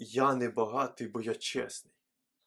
[0.00, 1.94] я не багатий, бо я чесний.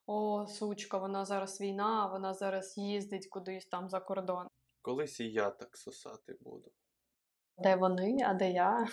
[0.05, 4.47] О, сучка, вона зараз війна, вона зараз їздить кудись там за кордон.
[4.81, 6.71] Колись і я так сосати буду.
[7.57, 8.87] Де вони, а де я?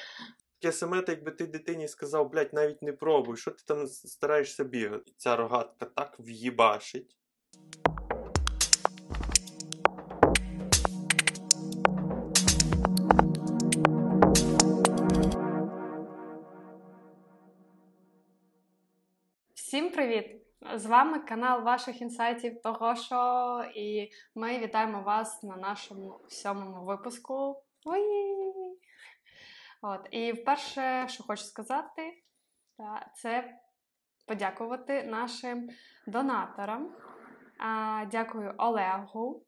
[0.60, 4.64] Таке саме, так якби ти дитині сказав, блядь, навіть не пробуй, що ти там стараєшся
[4.64, 5.12] бігати?
[5.16, 7.16] Ця рогатка так в'їбашить.
[20.04, 20.42] Привіт!
[20.74, 27.62] З вами канал ваших інсайтів того, що і ми вітаємо вас на нашому сьомому випуску.
[29.82, 32.22] От, і вперше, що хочу сказати,
[33.14, 33.58] це
[34.26, 35.68] подякувати нашим
[36.06, 36.96] донаторам.
[38.10, 39.46] Дякую Олегу,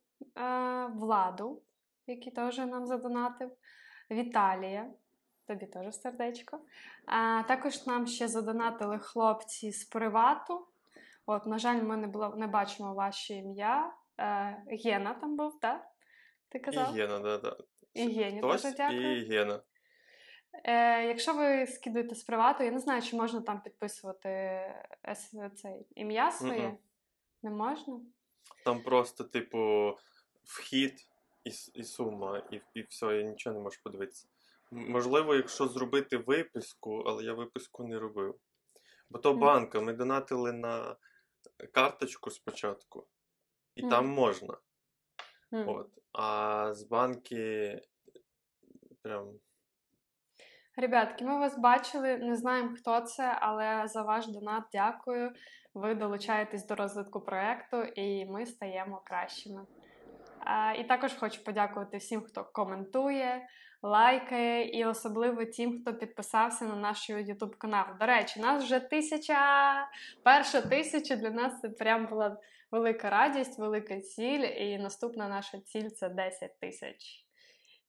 [0.93, 1.63] Владу,
[2.07, 3.51] який теж нам задонатив,
[4.11, 4.89] Віталія.
[5.47, 6.59] Тобі теж сердечко.
[7.05, 10.67] А, також нам ще задонатили хлопці з привату.
[11.25, 13.93] От, на жаль, ми не, було, не бачимо ваші ім'я.
[14.19, 15.87] Е, Гена там був, так?
[16.49, 16.95] Ти казав?
[16.95, 17.57] І Гена, да, да.
[17.93, 19.21] І Гені Хтось дуже дякую.
[19.21, 19.59] і Гена.
[20.63, 24.29] Е, якщо ви скидуєте з привату, я не знаю, чи можна там підписувати
[25.03, 26.67] ес- цей, ім'я своє.
[26.67, 26.77] Мгм.
[27.43, 27.99] Не можна?
[28.65, 29.93] Там просто, типу,
[30.43, 31.07] вхід
[31.43, 31.49] і,
[31.79, 34.27] і сума, і, і все, і нічого не можеш подивитися.
[34.71, 38.35] Можливо, якщо зробити виписку, але я виписку не робив.
[39.09, 40.95] Бо то банка, ми донатили на
[41.73, 43.07] карточку спочатку,
[43.75, 43.91] і Мгм.
[43.91, 44.57] там можна.
[45.53, 45.69] М.
[45.69, 45.89] От.
[46.13, 47.81] А з банки
[49.03, 49.27] прям.
[50.77, 55.31] Ребятки, ми вас бачили, не знаємо, хто це, але за ваш донат дякую.
[55.73, 59.65] Ви долучаєтесь до розвитку проекту, і ми стаємо кращими.
[60.39, 63.47] А, І також хочу подякувати всім, хто коментує,
[63.81, 67.85] лайкає, і особливо тим, хто підписався на наш YouTube канал.
[67.99, 69.87] До речі, нас вже тисяча.
[70.23, 72.37] Перша тисяча для нас це прям була
[72.71, 74.39] велика радість, велика ціль.
[74.39, 77.25] І наступна наша ціль це 10 тисяч.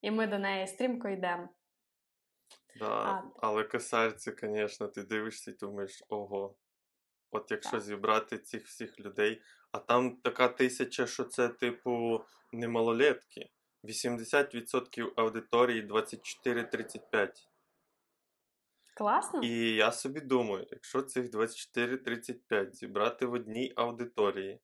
[0.00, 1.48] І ми до неї стрімко йдемо.
[2.78, 2.87] Да.
[2.87, 3.22] А.
[3.41, 6.54] Але косарці, звісно, ти дивишся і думаєш, ого.
[7.31, 7.81] От якщо Так.
[7.81, 12.21] зібрати цих всіх людей, а там така тисяча, що це, типу,
[12.53, 13.50] не малолетки.
[13.84, 17.49] 80% аудиторії 24-35.
[18.97, 19.41] Класно?
[19.43, 24.61] І я собі думаю, якщо цих 24-35 зібрати в одній аудиторії,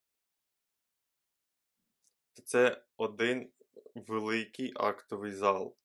[2.32, 3.52] то це один
[3.94, 5.76] великий актовий зал.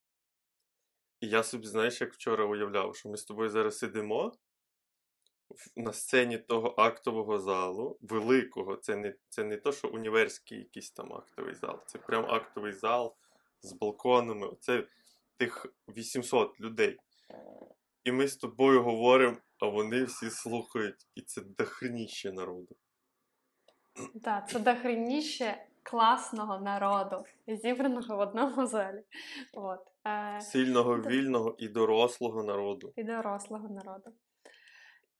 [1.20, 4.38] І я собі, знаєш, як вчора уявляв, що ми з тобою зараз сидимо
[5.76, 11.14] на сцені того актового залу, великого, це не, це не то, що універський якийсь там
[11.14, 13.16] актовий зал, це прям актовий зал
[13.62, 14.52] з балконами.
[14.60, 14.84] Це
[15.38, 16.98] тих 800 людей.
[18.04, 22.76] І ми з тобою говоримо, а вони всі слухають, і це дохреніще народу.
[24.24, 29.04] Так, це дохреніще класного народу, зібраного в одному залі.
[29.54, 29.80] От.
[30.08, 32.94] Е, Сильного, вільного і дорослого народу.
[32.96, 34.12] і дорослого народу.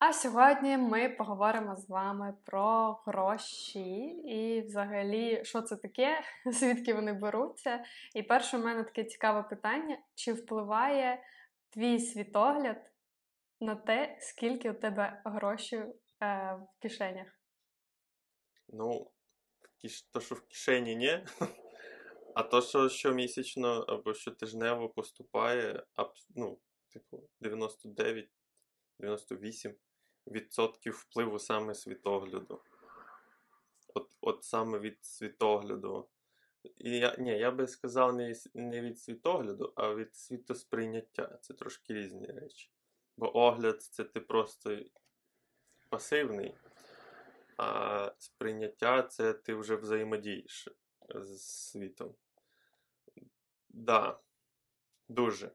[0.00, 7.12] А сьогодні ми поговоримо з вами про гроші і взагалі, що це таке, звідки вони
[7.12, 7.84] беруться.
[8.14, 11.22] І перше у мене таке цікаве питання: чи впливає
[11.70, 12.92] твій світогляд
[13.60, 15.90] на те, скільки у тебе грошей е,
[16.54, 17.40] в кишенях?
[18.68, 19.10] Ну,
[20.12, 21.26] то, що в кишені ні.
[22.34, 25.84] А то, що щомісячно або щотижнево поступає,
[26.36, 29.74] ну, типу, 99-98%
[30.30, 32.60] відсотків впливу саме світогляду.
[33.94, 36.08] От, от саме від світогляду.
[36.76, 41.38] І я, ні, я би сказав не, не від світогляду, а від світосприйняття.
[41.40, 42.70] Це трошки різні речі.
[43.16, 44.78] Бо огляд це ти просто
[45.88, 46.54] пасивний,
[47.56, 50.68] а сприйняття це ти вже взаємодієш
[51.14, 52.14] з світом.
[53.68, 54.20] Да,
[55.08, 55.50] дуже.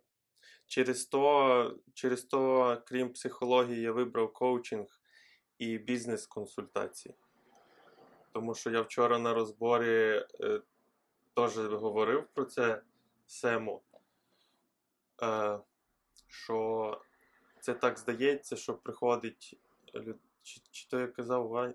[0.68, 4.88] Через то, через то, крім психології, я вибрав коучинг
[5.58, 7.16] і бізнес-консультації.
[8.32, 10.62] Тому що я вчора на розборі е,
[11.34, 12.82] теж говорив про це
[13.28, 13.82] Сему.
[15.22, 15.60] Е,
[16.28, 17.02] що
[17.62, 19.58] це так здається, що приходить
[20.44, 21.74] чи, чи то я казав Ван...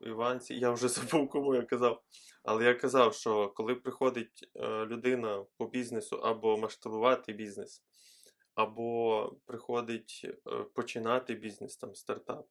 [0.00, 2.02] Іванці, я вже забув, кому я казав.
[2.42, 7.82] Але я казав, що коли приходить е, людина по бізнесу або масштабувати бізнес,
[8.62, 12.46] або приходить е, починати бізнес, там стартап,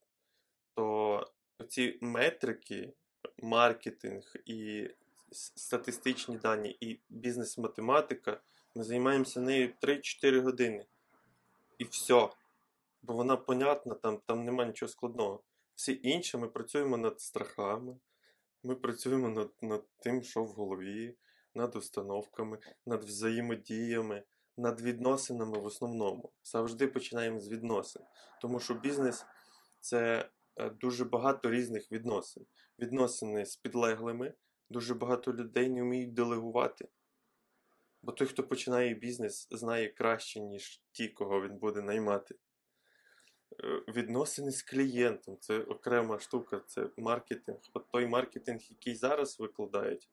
[0.75, 1.27] то
[1.67, 2.93] ці метрики,
[3.37, 4.89] маркетинг і
[5.31, 8.41] статистичні дані, і бізнес-математика,
[8.75, 10.85] ми займаємося нею 3-4 години.
[11.77, 12.29] І все.
[13.01, 15.43] Бо вона понятна, там, там нема нічого складного.
[15.75, 17.97] Всі інші ми працюємо над страхами,
[18.63, 21.15] ми працюємо над, над тим, що в голові,
[21.55, 24.23] над установками, над взаємодіями,
[24.59, 26.31] над відносинами в основному.
[26.43, 28.01] Завжди починаємо з відносин.
[28.41, 29.25] Тому що бізнес
[29.79, 32.45] це е, дуже багато різних відносин.
[32.79, 34.33] Відносини з підлеглими,
[34.69, 36.87] дуже багато людей не вміють делегувати.
[38.01, 42.35] Бо той, хто починає бізнес, знає краще, ніж ті, кого він буде наймати.
[43.63, 47.59] Е, Відносини з клієнтом це окрема штука, це маркетинг.
[47.73, 50.09] От той маркетинг, який зараз викладають,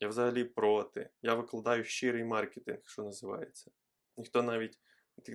[0.00, 1.10] я взагалі проти.
[1.22, 3.70] Я викладаю щирий маркетинг, що називається.
[4.16, 4.78] Ніхто навіть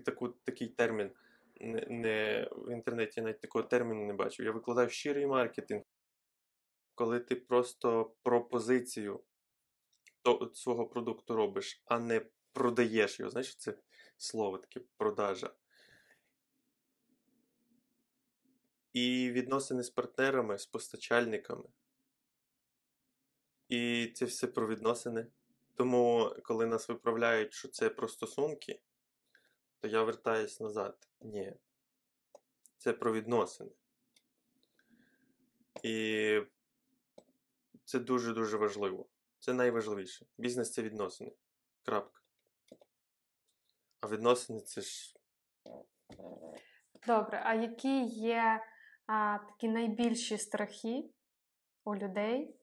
[0.05, 1.11] таку, такий термін
[1.55, 4.45] не, не, в інтернеті навіть такого терміну не бачив.
[4.45, 5.83] Я викладаю щирий маркетинг,
[6.95, 9.23] коли ти просто пропозицію
[10.21, 13.31] то, свого продукту робиш, а не продаєш його.
[13.31, 13.73] Знаєш, це
[14.17, 15.53] слово таке продажа.
[18.93, 21.63] І відносини з партнерами, з постачальниками.
[23.73, 25.27] І це все про відносини.
[25.75, 28.81] Тому, коли нас виправляють, що це про стосунки,
[29.79, 31.07] то я вертаюсь назад.
[31.21, 31.53] Ні.
[32.77, 33.71] Це про відносини.
[35.83, 36.41] І
[37.85, 39.05] це дуже-дуже важливо.
[39.39, 40.25] Це найважливіше.
[40.37, 41.31] Бізнес це відносини.
[41.83, 42.21] Крапка.
[44.01, 45.15] А відносини це ж
[47.07, 48.63] Добре, а які є
[49.07, 51.09] а, такі найбільші страхи
[51.83, 52.55] у людей,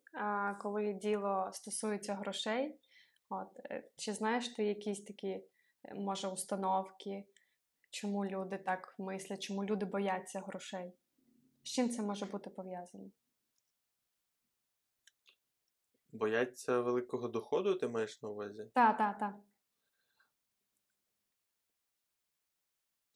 [0.61, 2.79] коли діло стосується грошей?
[3.29, 7.25] От, е, чи знаєш ти якісь такі, е, може, установки,
[7.91, 10.93] чому люди так мислять, чому люди бояться грошей?
[11.63, 13.11] З чим це може бути пов'язано?
[16.13, 18.71] бояться великого доходу, ти маєш на увазі?
[18.75, 19.35] Так, так, так.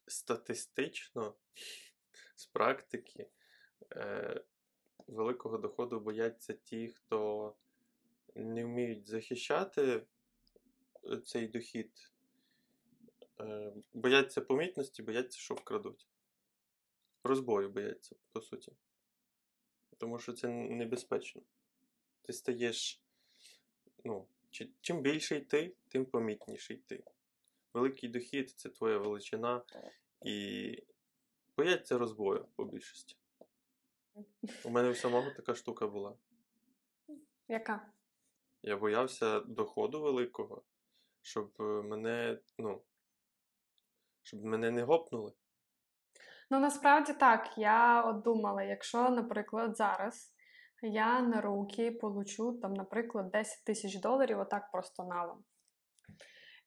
[0.07, 1.35] Статистично,
[2.37, 3.31] з практики,
[3.93, 4.45] е,
[5.07, 7.55] великого доходу бояться ті, хто
[8.35, 10.07] не вміють захищати
[11.05, 12.13] е, цей дохід,
[13.41, 16.09] е, бояться помітності, бояться, що вкрадуть.
[17.25, 18.73] Розбою бояться, по суті.
[19.99, 21.43] Тому що це небезпечно.
[22.23, 23.03] Ти стаєш,
[24.05, 24.27] ну,
[24.81, 27.05] чим більший ти, тим помітніший ти.
[27.75, 29.63] Великий дохід це твоя величина,
[30.25, 30.79] і
[31.57, 33.17] бояться розбою по більшості.
[34.65, 36.17] У мене в самого така штука була.
[37.49, 37.87] Яка?
[38.63, 40.63] Я боявся доходу великого,
[41.23, 42.83] щоб е, мене, ну,
[44.23, 45.33] щоб мене не гопнули.
[46.51, 47.59] Ну, насправді так.
[47.59, 50.35] Я от думала, якщо, наприклад, зараз
[50.83, 55.45] я на руки получу, там, наприклад, 10 тисяч доларів, отак просто налом.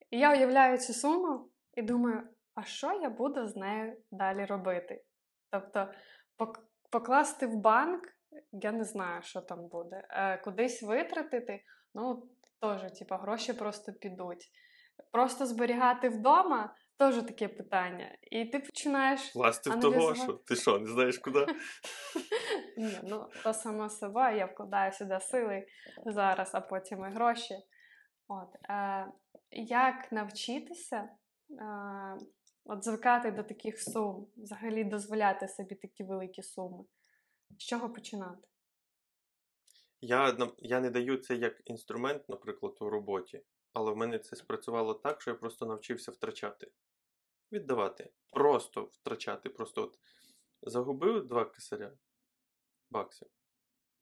[0.10, 5.04] І я уявляю цю суму і думаю, а що я буду з нею далі робити?
[5.52, 5.92] Тобто,
[6.90, 8.04] покласти в банк,
[8.52, 10.08] я не знаю, що там буде.
[10.10, 11.64] Е, кудись витратити,
[11.94, 12.30] ну,
[12.62, 14.52] теж, типа, гроші просто підуть.
[15.12, 18.18] Просто зберігати вдома теж таке питання.
[18.32, 21.46] І ти починаєш Класти в того, що ти що, не знаєш куди?
[22.78, 25.66] Ні, ну то само собою, я вкладаю сюди сили
[26.06, 27.56] зараз, а потім і гроші.
[28.28, 29.08] От, е,
[29.52, 31.10] як навчитися е,
[32.68, 36.86] от звикати до таких сум, взагалі дозволяти собі такі великі суми?
[37.50, 38.48] З чого починати?
[40.02, 43.44] Я, я не даю це як інструмент, наприклад, у роботі,
[43.74, 46.72] але в мене це спрацювало так, що я просто навчився втрачати.
[47.52, 48.10] Віддавати.
[48.30, 49.50] Просто втрачати.
[49.50, 50.00] Просто от
[50.62, 51.98] загубив два кисаря
[52.90, 53.28] баксів.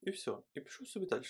[0.01, 0.38] І все.
[0.53, 1.24] І пішов собі далі.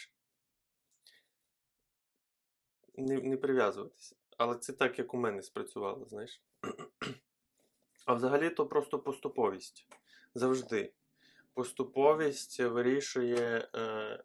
[2.95, 4.15] Не, не прив'язуватися.
[4.37, 6.43] Але це так, як у мене спрацювало, знаєш.
[8.05, 9.87] А взагалі то просто поступовість.
[10.35, 10.93] Завжди.
[11.53, 13.69] Поступовість вирішує.
[13.75, 14.23] Е,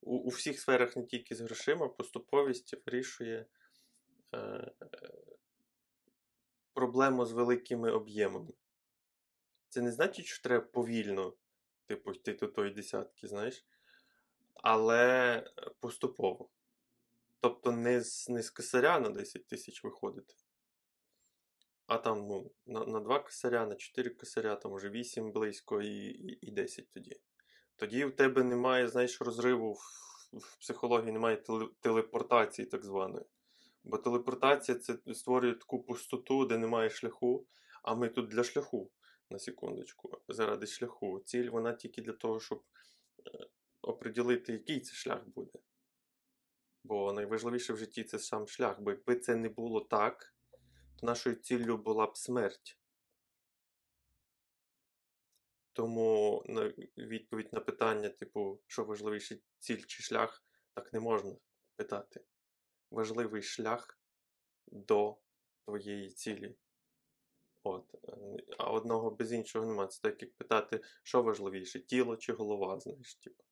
[0.00, 3.46] у, у всіх сферах не тільки з грошима, поступовість вирішує
[4.34, 4.72] е,
[6.72, 8.52] проблему з великими об'ємами.
[9.68, 11.34] Це не значить, що треба повільно,
[11.86, 13.66] типу, йти до тої десятки, знаєш,
[14.54, 15.50] але
[15.80, 16.50] поступово.
[17.40, 20.34] Тобто не з, не з косаря на 10 тисяч виходити,
[21.86, 26.06] а там ну, на, на 2 косаря, на 4 косаря, там уже 8 близько і,
[26.06, 27.20] і, і 10 тоді.
[27.76, 29.78] Тоді в тебе немає, знаєш, розриву в,
[30.32, 31.42] в психології, немає
[31.80, 33.26] телепортації так званої.
[33.84, 37.46] Бо телепортація це створює таку пустоту, де немає шляху,
[37.82, 38.90] а ми тут для шляху,
[39.30, 41.20] на секундочку, заради шляху.
[41.24, 42.62] Ціль вона тільки для того, щоб
[43.26, 43.46] е,
[43.82, 45.58] оприділити, який це шлях буде.
[46.84, 48.80] Бо найважливіше в житті це сам шлях.
[48.80, 50.33] Бо якби це не було так,
[51.02, 52.78] нашою ціллю була б смерть.
[55.72, 61.36] Тому на відповідь на питання, типу, що важливіше, ціль чи шлях, так не можна
[61.76, 62.24] питати.
[62.90, 63.98] Важливий шлях
[64.66, 65.16] до
[65.64, 66.56] твоєї цілі.
[67.62, 67.94] От.
[67.94, 69.88] е, А одного без іншого немає.
[69.88, 73.44] Це так як питати, що важливіше, тіло чи голова, знаєш, типу.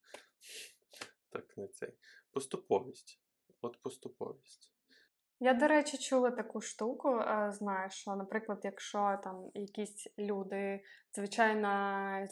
[1.31, 1.93] Так не цей.
[2.31, 3.21] Поступовість.
[3.61, 4.73] От поступовість.
[5.45, 7.17] Я, до речі, чула таку штуку.
[7.17, 10.81] е, Знаю, що, наприклад, якщо там якісь люди,
[11.15, 12.29] звичайна е,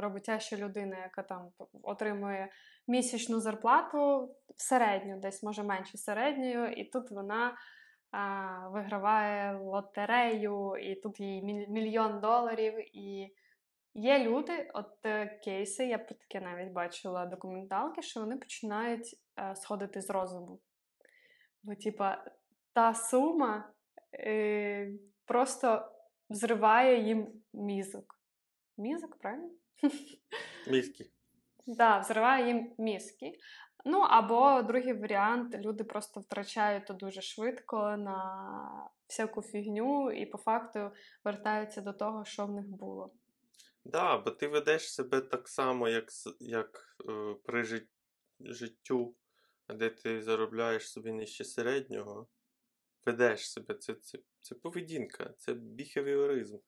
[0.00, 1.50] роботяща людина, яка там
[1.82, 2.48] отримує
[2.88, 7.56] місячну зарплату середню, десь може менше середньої, і тут вона
[8.10, 12.96] а, виграває лотерею, і тут їй мільйон доларів.
[12.96, 13.34] І
[13.94, 19.56] є люди, от е, кейси, я про таке навіть бачила документалки, що вони починають е,
[19.56, 20.60] сходити з розуму.
[21.64, 22.24] Бо, типа,
[22.72, 23.72] та сума
[24.14, 24.92] е,
[25.24, 25.92] просто
[26.30, 28.20] взриває їм мізок.
[28.76, 29.50] Мізок, правильно?
[30.70, 31.10] Мізки.
[31.66, 33.32] Да, взриває їм мізки.
[33.84, 40.38] Ну, або другий варіант, люди просто втрачають то дуже швидко на всяку фігню і по
[40.38, 40.90] факту
[41.24, 43.12] вертаються до того, що в них було.
[43.84, 46.04] Да, бо ти ведеш себе так само, як,
[46.40, 47.88] як е, при жит-
[48.40, 49.14] життю,
[49.68, 52.26] де ти заробляєш собі нижче середнього.
[53.06, 53.74] Ведеш себе.
[53.74, 56.58] Це, це, це поведінка, це біхевіоризм.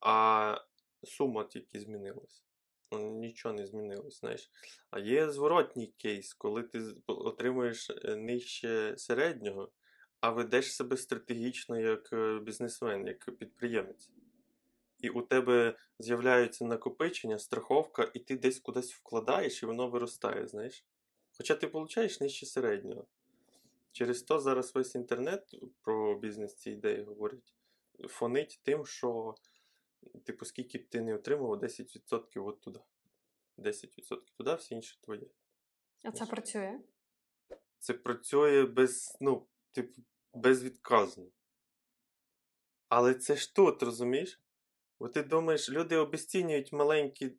[0.00, 0.60] А
[1.02, 2.44] сума тільки змінилась.
[2.92, 4.50] Ну, Нічого не змінилось, знаєш.
[4.90, 9.70] А є зворотній кейс, коли ти отримуєш е, нижче середнього,
[10.20, 14.10] а ведеш себе стратегічно як е, бізнесмен, як підприємець.
[14.98, 20.84] І у тебе з'являються накопичення, страховка, і ти десь кудись вкладаєш, і воно виростає, знаєш.
[21.38, 23.06] Хоча ти получаєш нижче середнього.
[23.92, 27.54] Через то зараз весь інтернет про бізнес ці ідеї говорить,
[28.08, 29.34] фонить тим, що,
[30.24, 32.80] типу, скільки б ти не отримував, 10% от туди.
[33.58, 35.26] 10% туди, все інше твоє.
[36.04, 36.80] А це працює?
[37.78, 40.02] Це працює без, ну, типу,
[40.34, 41.26] безвідказно.
[42.88, 44.40] Але це ж тут, розумієш?
[45.00, 47.36] Бо ти думаєш, люди обесцінюють маленькі,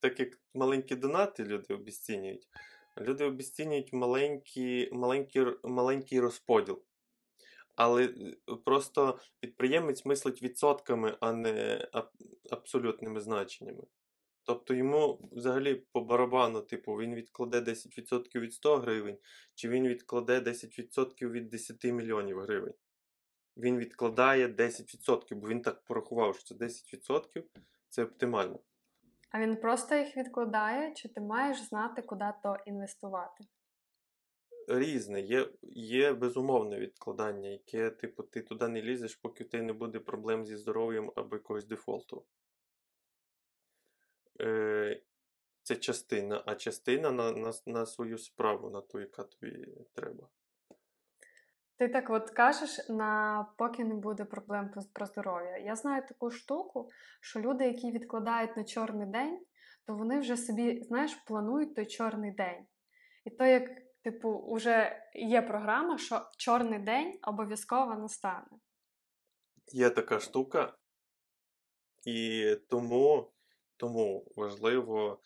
[0.00, 2.48] так як маленькі донати люди обесцінюють.
[3.00, 6.82] Люди обесцінюють маленькі, маленький, маленький розподіл.
[7.76, 11.88] Але е, просто підприємець мислить відсотками, а не
[12.50, 13.82] абсолютними значеннями.
[14.44, 19.18] Тобто йому взагалі по барабану, типу, він відкладе 10% від 100 гривень,
[19.54, 22.74] чи він відкладе 10% від 10 мільйонів гривень.
[23.56, 27.42] Він відкладає 10%, бо він так порахував, що це 10%
[27.88, 28.58] це оптимально.
[29.34, 33.44] А він просто їх відкладає, чи ти маєш знати, куди то інвестувати?
[34.68, 39.72] Різне, є, є безумовне відкладання, яке, типу, ти туди не лізеш, поки у тебе не
[39.72, 42.24] буде проблем зі здоров'ям або якогось дефолту.
[44.40, 45.02] Е,
[45.62, 50.28] це частина, а частина на, на, на свою справу, на ту, яка тобі треба.
[51.78, 55.58] Ти так от кажеш, на поки не буде проблем про- здоров'я.
[55.58, 56.90] Я знаю таку штуку,
[57.20, 59.40] що люди, які відкладають на чорний день,
[59.86, 62.66] то вони вже собі, знаєш, планують той чорний день.
[63.24, 63.70] І то, як,
[64.02, 68.46] типу, вже є програма, що чорний день обов'язково настане.
[69.72, 70.76] Є така штука,
[72.06, 73.32] і тому,
[73.76, 75.20] тому важливо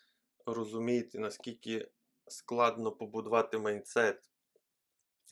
[0.46, 1.90] розуміти, наскільки
[2.26, 4.30] складно побудувати майндсет.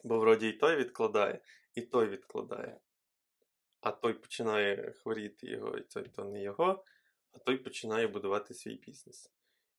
[0.04, 1.40] Бо вроді і той відкладає,
[1.74, 2.80] і той відкладає.
[3.80, 6.84] А той починає хворіти його, і той то не його,
[7.32, 9.30] а той починає будувати свій бізнес.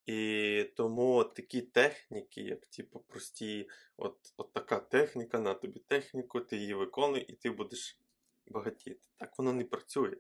[0.05, 6.57] І тому такі техніки, як типу прості, от, от така техніка, на тобі техніку, ти
[6.57, 7.99] її виконуй, і ти будеш
[8.47, 8.99] багатіти.
[9.17, 10.17] Так воно не працює.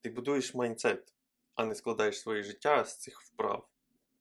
[0.00, 1.14] Ти будуєш майндсет,
[1.54, 3.68] а не складаєш своє життя з цих вправ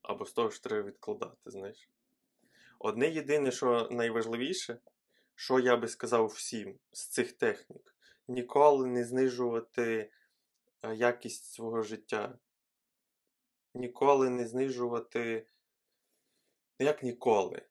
[0.01, 1.89] або з того, що треба відкладати, знаєш.
[2.79, 4.79] Одне єдине, що найважливіше,
[5.35, 7.95] що я би сказав всім з цих технік,
[8.27, 10.11] ніколи не знижувати
[10.83, 12.37] е, якість свого життя.
[13.73, 15.47] Ніколи не знижувати.
[16.79, 17.61] Ну, як ніколи.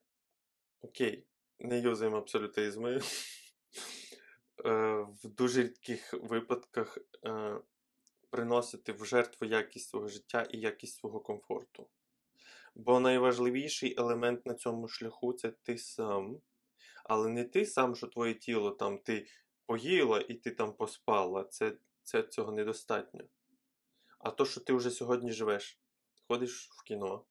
[0.81, 1.27] Окей,
[1.59, 3.01] не юзаємо абсолютизми.
[4.65, 7.61] Е, В дуже рідких випадках е,
[8.31, 11.89] приносити в жертву якість свого життя і якість свого комфорту.
[12.79, 16.41] Бо найважливіший елемент на цьому шляху це ти сам.
[17.05, 19.27] Але не ти сам, що твоє тіло там ти
[19.67, 21.45] поїла і ти там поспала.
[21.45, 23.25] Це, це цього недостатньо.
[24.19, 25.81] А то, що ти вже сьогодні живеш,
[26.29, 27.25] ходиш в кіно,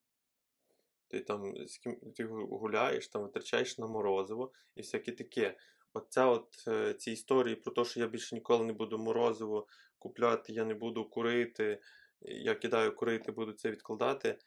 [1.08, 5.58] ти там з ким ти гуляєш, там витрачаєш на морозиво і всяке таке.
[5.94, 9.68] Оця от е, ці історії про те, що я більше ніколи не буду морозиво
[10.00, 11.82] купляти, я не буду курити,
[12.22, 14.38] я кидаю курити, буду це відкладати,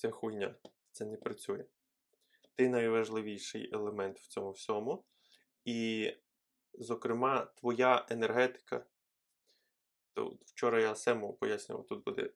[0.00, 0.54] це хуйня.
[0.92, 1.64] Це не працює.
[2.54, 5.04] Ти найважливіший елемент в цьому всьому.
[5.64, 6.10] І,
[6.74, 8.86] зокрема, твоя енергетика.
[10.12, 12.30] То вчора я Сему пояснював, тут буде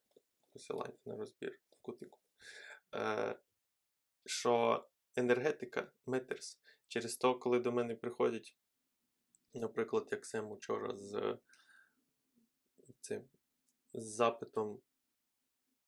[0.53, 2.19] посилання на розбір в кутику.
[2.95, 3.39] Е,
[4.27, 4.85] що
[5.17, 6.59] енергетика matters.
[6.89, 8.57] Через то, коли до мене приходять,
[9.55, 11.39] наприклад, як Сем учора з
[13.01, 13.29] цим
[13.93, 14.83] з запитом.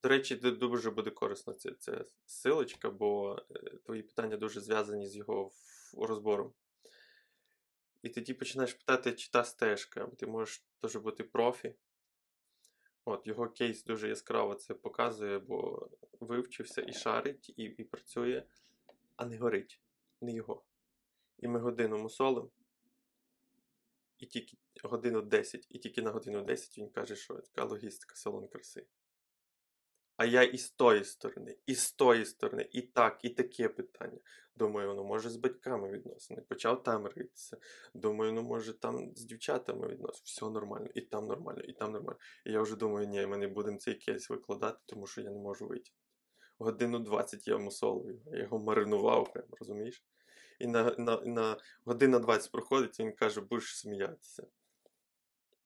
[0.03, 5.17] До речі, дуже буде корисно ця, ця силочка, бо е, твої питання дуже зв'язані з
[5.17, 5.53] його
[5.99, 6.53] розбором.
[8.03, 10.07] І тоді починаєш питати, чи та стежка.
[10.19, 11.75] Ти можеш теж бути профі.
[13.05, 15.89] От, Його кейс дуже яскраво це показує, бо
[16.21, 18.47] вивчився і шарить, і і працює,
[19.17, 19.81] а не горить.
[20.21, 20.65] Не його.
[21.39, 22.51] І ми годину мусолим,
[24.19, 28.49] і тільки годину 10, і тільки на годину 10 він каже, що така логістика салон
[28.49, 28.87] краси.
[30.17, 34.19] А я і з тої сторони, і з тої сторони, і так, і таке питання.
[34.55, 36.43] Думаю, ну може з батьками відносини.
[36.49, 37.57] Почав там ритися.
[37.95, 40.23] Думаю, ну може там з дівчатами відносини.
[40.25, 42.19] Все нормально, і там нормально, і там нормально.
[42.45, 45.39] І я вже думаю, ні, ми не будемо цей кейс викладати, тому що я не
[45.39, 45.93] можу витягнути.
[46.59, 50.05] Годину 20 я мусолив його, я його маринував, прям, розумієш?
[50.59, 54.47] І на на, на година 20 проходить, він каже, будеш сміятися.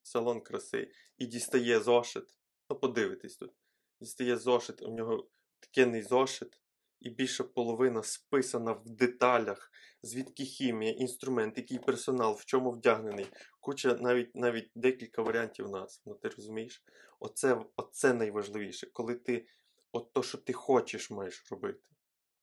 [0.02, 0.90] Салон краси.
[1.19, 2.25] І дістає зошит.
[2.71, 3.52] Ну, подивитись тут
[4.00, 5.28] дістає зошит, у нього
[5.61, 6.61] такий зошит,
[7.00, 9.71] і більша половина списана в деталях,
[10.02, 13.26] звідки хімія, інструмент, який персонал, в чому вдягнений.
[13.61, 16.02] Куча навіть навіть декілька варіантів нас.
[16.07, 16.85] Ну ти розумієш?
[17.21, 19.47] Оце оце найважливіше, коли ти
[19.92, 21.80] от то, що ти хочеш, маєш робити.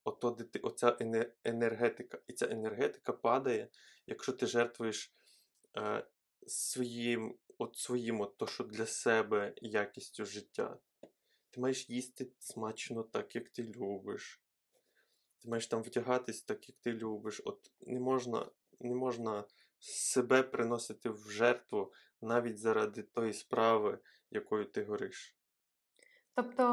[0.04, 0.98] Ото, де ти, Оця
[1.44, 2.20] енергетика.
[2.28, 3.70] І ця енергетика падає,
[4.08, 5.14] якщо ти жертвуєш
[5.78, 6.08] е,
[6.48, 10.78] своїм, от своїм, от то, що для себе якістю життя.
[11.58, 14.41] Ти маєш їсти смачно так, як ти любиш.
[15.41, 17.41] Ти маєш там втягатись так, як ти любиш.
[17.46, 18.46] От не можна
[18.80, 19.43] не можна
[19.80, 24.00] себе приносити в жертву навіть заради тої справи,
[24.32, 25.36] якою ти гориш.
[26.36, 26.63] Тобто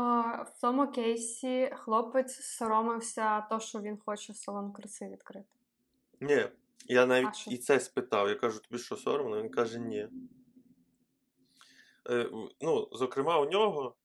[0.47, 5.49] в тому кейсі хлопець соромився то, що він хоче салон краси відкрити.
[6.21, 6.49] Ні,
[6.85, 8.29] я навіть і це спитав.
[8.29, 9.43] Я кажу, тобі що соромно?
[9.43, 10.09] Він каже, ні.
[12.11, 13.97] Е, ну, Зокрема, у нього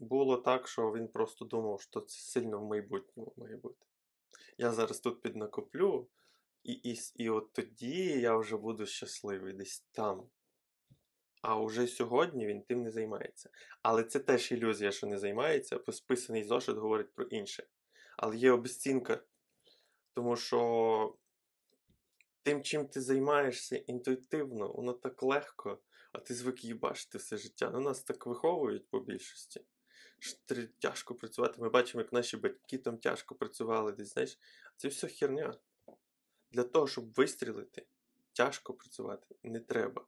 [0.00, 3.86] було так, що він просто думав, що це сильно в майбутньому має бути.
[4.58, 6.08] Я зараз тут піднакоплю,
[6.62, 10.28] і і, і от тоді я вже буду щасливий десь там.
[11.42, 13.50] А вже сьогодні він тим не займається.
[13.82, 17.66] Але це теж ілюзія, що не займається, бо списаний зошит говорить про інше.
[18.16, 19.22] Але є обесцінка,
[20.14, 21.16] тому що
[22.42, 25.78] тим, чим ти займаєшся інтуїтивно, воно так легко
[26.12, 27.70] а ти звик її бачити все життя.
[27.70, 29.64] Ну, нас так виховують по більшості.
[30.18, 30.38] Що
[30.78, 31.60] тяжко працювати.
[31.60, 34.38] Ми бачимо, як наші батьки там тяжко працювали десь, знаєш.
[34.76, 35.54] Це все херня.
[36.50, 37.86] Для того, щоб вистрілити,
[38.32, 40.06] тяжко працювати не треба.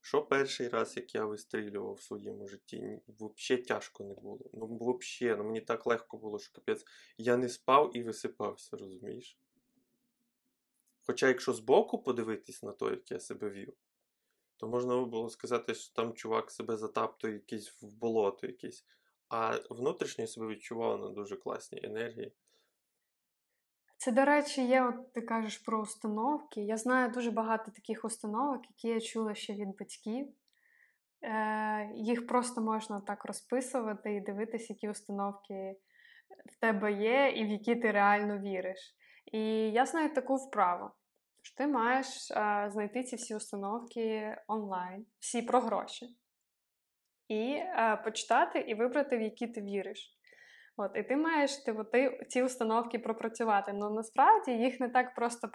[0.00, 4.50] Що перший раз, як я вистрілював в своєму житті, взагалі тяжко не було.
[4.52, 6.84] Ну, взагалі, ну мені так легко було, що капець.
[7.18, 9.38] Я не спав і висипався, розумієш?
[11.06, 13.74] Хоча, якщо збоку подивитись на те, як я себе вів,
[14.56, 18.84] то можна було сказати, що там чувак себе затаптує якийсь в болото якесь.
[19.28, 22.32] А внутрішньо себе відчував на дуже класній енергії.
[23.96, 26.60] Це, до речі, є, от ти кажеш про установки.
[26.60, 30.28] Я знаю дуже багато таких установок, які я чула ще від батьків.
[31.22, 35.76] Е, Їх просто можна так розписувати і дивитися, які установки
[36.52, 38.96] в тебе є, і в які ти реально віриш.
[39.32, 39.40] І
[39.70, 40.90] я знаю таку вправу
[41.50, 46.16] ти маєш а, знайти ці всі установки онлайн, всі про гроші,
[47.28, 50.16] і а, почитати і вибрати, в які ти віриш.
[50.78, 53.72] От, І ти маєш ти, ти, ці установки пропрацювати.
[53.72, 55.50] Ну насправді їх не так просто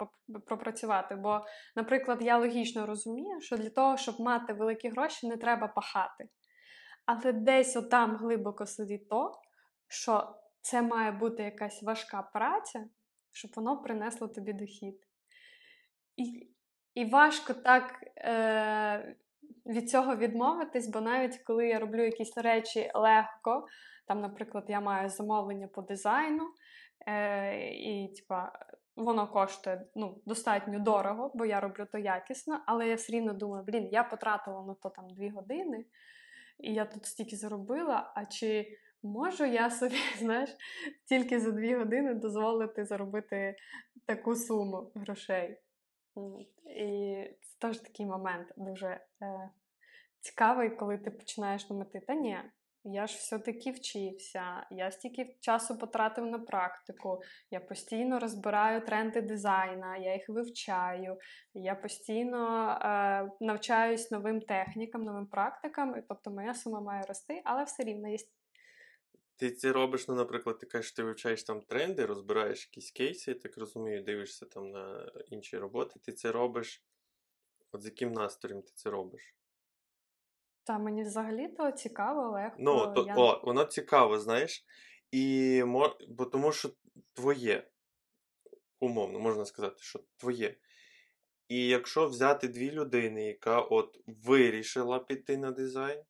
[0.46, 1.14] пропрацювати.
[1.14, 1.40] Бо,
[1.76, 6.28] наприклад, я логічно розумію, що для того, щоб мати великі гроші, не треба пахати.
[7.06, 9.40] Але десь отам глибоко сидить то,
[9.88, 12.84] що це має бути якась важка праця,
[13.32, 15.06] щоб воно принесло тобі дохід.
[16.16, 16.48] І
[16.94, 19.16] і важко так е,
[19.66, 23.66] від цього відмовитись, бо навіть коли я роблю якісь речі легко,
[24.06, 26.44] там, наприклад, я маю замовлення по дизайну,
[27.06, 28.52] е, і типа,
[28.96, 33.64] воно коштує ну, достатньо дорого, бо я роблю то якісно, але я все рівно думаю,
[33.64, 35.84] блін, я потратила на то там дві години,
[36.58, 38.66] і я тут стільки заробила, а чи
[39.02, 40.50] можу я собі, знаєш,
[41.08, 43.56] тільки за дві години дозволити заробити
[44.06, 45.58] таку суму грошей?
[46.76, 48.86] І це теж такий момент дуже
[49.22, 49.50] е,
[50.20, 52.38] цікавий, коли ти починаєш думати, та ні,
[52.84, 59.96] я ж все-таки вчився, я стільки часу потратив на практику, я постійно розбираю тренди дизайна,
[59.96, 61.18] я їх вивчаю,
[61.54, 67.84] я постійно е, навчаюсь новим технікам, новим практикам, тобто моя сума має рости, але все
[67.84, 68.16] рівно є.
[69.36, 73.38] Ти це робиш, ну, наприклад, ти кажеш, ти вивчаєш там тренди, розбираєш якісь кейси, я
[73.38, 76.00] так розумію, дивишся там на інші роботи.
[76.02, 76.84] Ти це робиш.
[77.72, 79.34] От з яким настроєм ти це робиш?
[80.64, 82.56] Та мені взагалі то цікаво, легко.
[82.58, 83.14] Ну, то, я...
[83.16, 84.64] о, воно цікаво, знаєш.
[85.10, 85.62] І
[86.08, 86.70] бо тому що
[87.12, 87.70] твоє,
[88.80, 90.56] умовно, можна сказати, що твоє.
[91.48, 96.02] І якщо взяти дві людини, яка от вирішила піти на дизайн,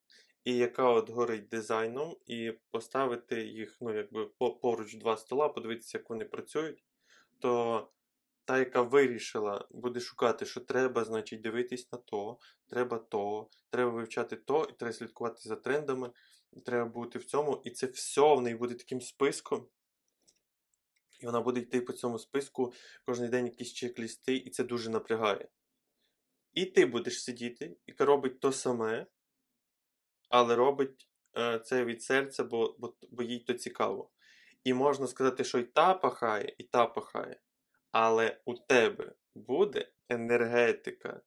[0.45, 4.27] і яка от горить дизайном, і поставити їх, ну, якби
[4.63, 6.85] поруч два стола, подивитися, як вони працюють,
[7.39, 7.89] то
[8.45, 14.37] та, яка вирішила, буде шукати, що треба, значить, дивитись на то, треба то, треба вивчати
[14.37, 16.11] то, і треба слідкувати за трендами,
[16.53, 17.63] і треба бути в цьому.
[17.65, 19.69] І це все в неї буде таким списком.
[21.21, 22.73] І вона буде йти по цьому списку
[23.07, 25.49] кожен день якісь чек-лісти, і це дуже напрягає.
[26.53, 29.07] І ти будеш сидіти, яка робить то саме,
[30.33, 34.11] але робить е, це від серця, бо, бо, бо їй то цікаво.
[34.65, 37.41] І можна сказати, що і та пахає, і та пахає.
[37.91, 41.21] Але у тебе буде енергетика,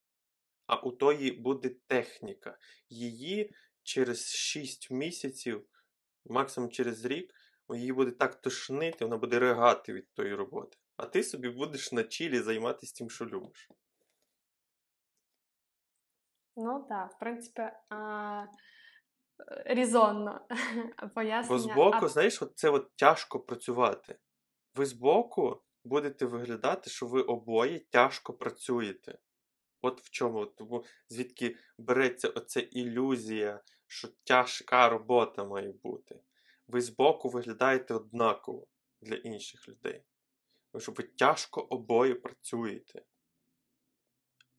[0.68, 2.58] а у тої буде техніка.
[2.90, 5.66] Її через 6 місяців,
[6.26, 7.34] максимум через рік,
[7.70, 10.78] її буде так тошнити, вона буде ригати від тої роботи.
[10.98, 13.70] А ти собі будеш на чілі займатися тим, що любиш.
[16.56, 18.46] Ну так, в принципі, а...
[19.66, 20.42] різонно
[21.16, 21.50] пояснення.
[21.50, 24.20] Бо збоку, А знаєш, от це от тяжко працювати.
[24.76, 29.18] Ви збоку будете виглядати, що ви обоє тяжко працюєте.
[29.82, 30.46] От в чому.
[30.46, 36.20] Тому звідки береться оця ілюзія, що тяжка робота має бути.
[36.68, 38.68] Ви збоку виглядаєте однаково
[39.02, 40.04] для інших людей.
[40.72, 43.04] Тому що ви тяжко обоє працюєте.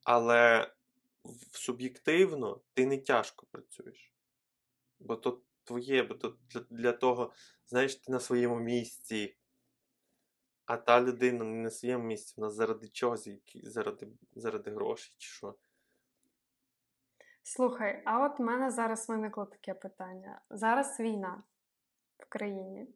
[0.05, 0.73] Але
[1.53, 4.16] суб'єктивно ти не тяжко працюєш.
[4.99, 7.33] Бо то твоє, бо то для, для того,
[7.67, 9.37] знаєш, ти на своєму місці.
[10.67, 15.55] А та людина не на своєму місці, вона заради чогось, заради, заради грошей чи що.
[17.43, 20.41] Слухай, а от в мене зараз виникло таке питання.
[20.51, 21.43] Зараз війна
[22.19, 22.87] в країні.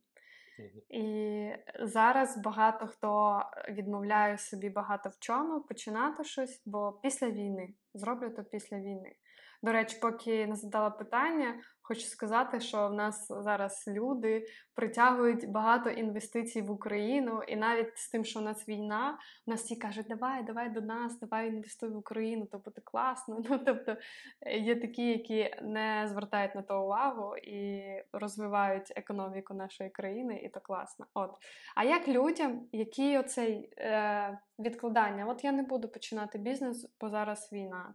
[0.88, 8.30] І зараз багато хто відмовляє собі багато в чому починати щось, бо після війни зроблю
[8.30, 9.16] то після війни.
[9.62, 11.60] До речі, поки не задала питання,
[11.90, 18.11] хочу сказати, що в нас зараз люди притягують багато інвестицій в Україну, і навіть з
[18.11, 21.88] тим, що у нас війна, у нас всі кажуть, давай, давай до нас, давай інвестуй
[21.88, 23.42] в Україну, то буде класно.
[23.50, 23.96] Ну тобто
[24.40, 30.48] е, є такі, які не звертають на то увагу і розвивають економіку нашої країни, і
[30.48, 31.07] то класно.
[31.14, 31.31] От.
[31.76, 35.26] А як людям, які оцей е, відкладання?
[35.26, 37.94] От я не буду починати бізнес, бо зараз війна.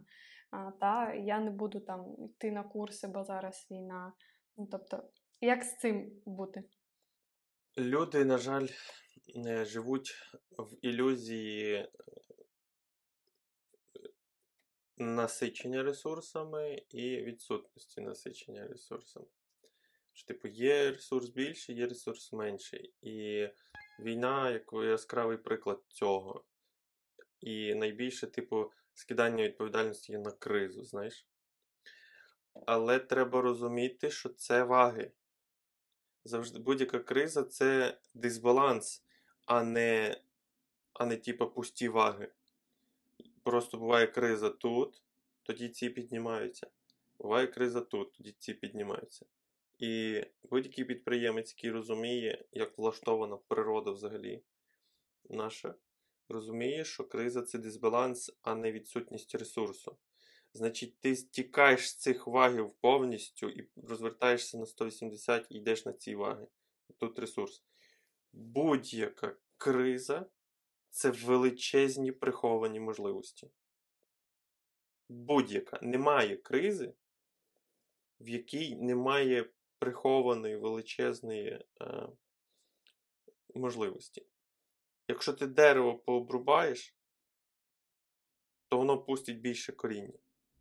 [0.80, 4.12] Та я не буду там йти на курси, бо зараз війна.
[4.56, 6.64] Ну, тобто, як з цим бути?
[7.78, 8.68] Люди, на жаль,
[9.46, 10.14] е, живуть
[10.58, 11.88] в ілюзії
[14.96, 19.26] насичення ресурсами і відсутності насичення ресурсами.
[20.26, 22.94] Типу, є ресурс більший, є ресурс менший.
[23.02, 23.48] І
[24.00, 26.44] війна, як яскравий приклад цього.
[27.40, 31.26] І найбільше, типу, скидання відповідальності на кризу, знаєш.
[32.66, 35.10] Але треба розуміти, що це ваги.
[36.24, 39.04] Завжди будь-яка криза це дисбаланс,
[39.44, 40.20] а не,
[40.92, 42.32] а не типу, пусті ваги.
[43.42, 45.02] Просто буває криза тут,
[45.42, 46.66] тоді ці піднімаються.
[47.18, 49.26] Буває криза тут, тоді ці піднімаються.
[49.78, 54.42] І будь-який підприємець, який розуміє, як влаштована природа взагалі
[55.30, 55.74] наша,
[56.28, 59.96] розуміє, що криза це дисбаланс, а не відсутність ресурсу.
[60.52, 66.14] Значить, ти стікаєш з цих вагів повністю і розвертаєшся на 180 і йдеш на ці
[66.14, 66.46] ваги.
[66.96, 67.64] Тут ресурс.
[68.32, 70.26] Будь-яка криза
[70.90, 73.50] це величезні приховані можливості.
[75.08, 75.78] Будь-яка.
[75.82, 76.94] Немає кризи,
[78.20, 82.08] в якій немає прихованої величезної е,
[83.54, 84.26] можливості.
[85.08, 86.96] Якщо ти дерево пообрубаєш,
[88.68, 90.18] то воно пустить більше коріння.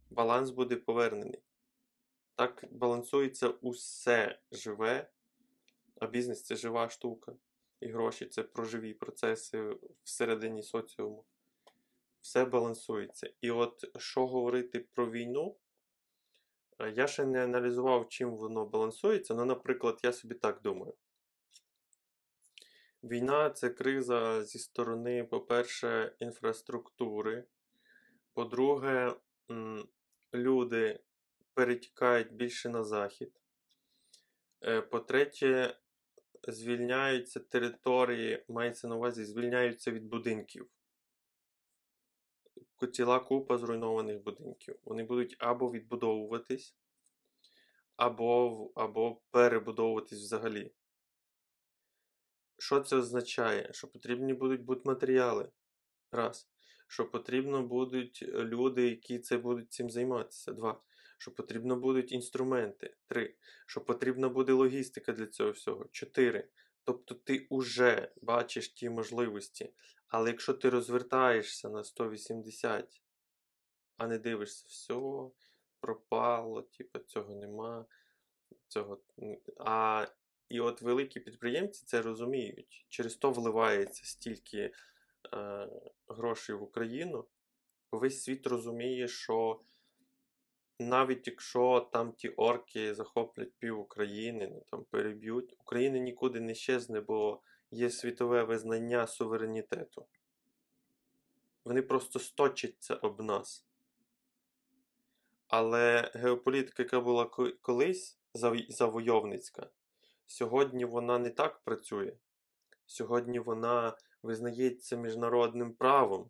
[0.09, 1.41] Баланс буде повернений.
[2.35, 5.09] Так балансується усе живе,
[6.01, 7.35] а бізнес це жива штука.
[7.79, 11.25] І гроші це проживі процеси всередині соціуму.
[12.21, 13.33] Все балансується.
[13.41, 15.57] І от що говорити про війну,
[16.79, 20.93] Е, Я ще не аналізував, чим воно балансується, але, наприклад, я собі так думаю.
[23.05, 27.43] Війна це криза зі сторони, по-перше, інфраструктури.
[28.33, 29.15] По-друге,
[30.33, 30.99] люди
[31.53, 33.31] перетікають більше на захід.
[34.63, 35.77] Е, По-третє,
[36.47, 40.67] звільняються території, мається на увазі, звільняються від будинків.
[42.93, 44.79] Ціла купа зруйнованих будинків.
[44.83, 46.75] Вони будуть або відбудовуватись,
[47.95, 50.71] або, або перебудовуватись взагалі.
[52.57, 53.69] Що це означає?
[53.73, 55.49] Що потрібні будуть будматеріали.
[56.11, 56.49] Раз.
[56.87, 60.53] Що потрібно будуть е, люди, які це будуть цим займатися.
[60.53, 60.81] Два.
[61.17, 62.95] Що потрібно будуть інструменти.
[63.07, 63.35] Три.
[63.65, 65.85] Що потрібна буде логістика для цього всього.
[65.91, 66.47] Чотири.
[66.83, 69.73] Тобто ти уже бачиш ті можливості.
[70.07, 73.01] Але якщо ти розвертаєшся на 180,
[73.97, 75.29] а не дивишся, все,
[75.79, 77.85] пропало, типу, цього нема.
[78.67, 78.99] Цього...
[79.57, 80.07] А
[80.49, 82.85] і от великі підприємці це розуміють.
[82.89, 84.71] Через то вливається стільки
[85.33, 85.69] е,
[86.07, 87.25] грошей в Україну.
[87.91, 89.59] Весь світ розуміє, що
[90.79, 97.01] навіть якщо там ті орки захоплять пів України, ну там переб'ють, Україна нікуди не щезне,
[97.01, 100.05] бо є світове визнання суверенітету.
[101.65, 103.65] Вони просто сточаться об нас.
[105.47, 107.25] Але геополітика, яка була
[107.61, 108.19] колись
[108.69, 109.69] завойовницька,
[110.27, 112.17] сьогодні вона не так працює.
[112.85, 116.29] Сьогодні вона визнається міжнародним правом.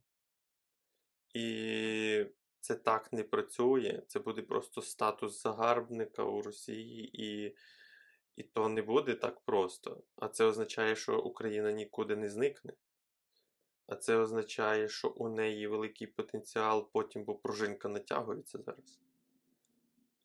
[1.34, 2.26] І
[2.60, 4.02] це так не працює.
[4.08, 7.56] Це буде просто статус загарбника у Росії, і,
[8.36, 10.04] і то не буде так просто.
[10.16, 12.74] А це означає, що Україна нікуди не зникне.
[13.88, 19.00] А це означає, що у неї великий потенціал потім, бо пружинка натягується зараз.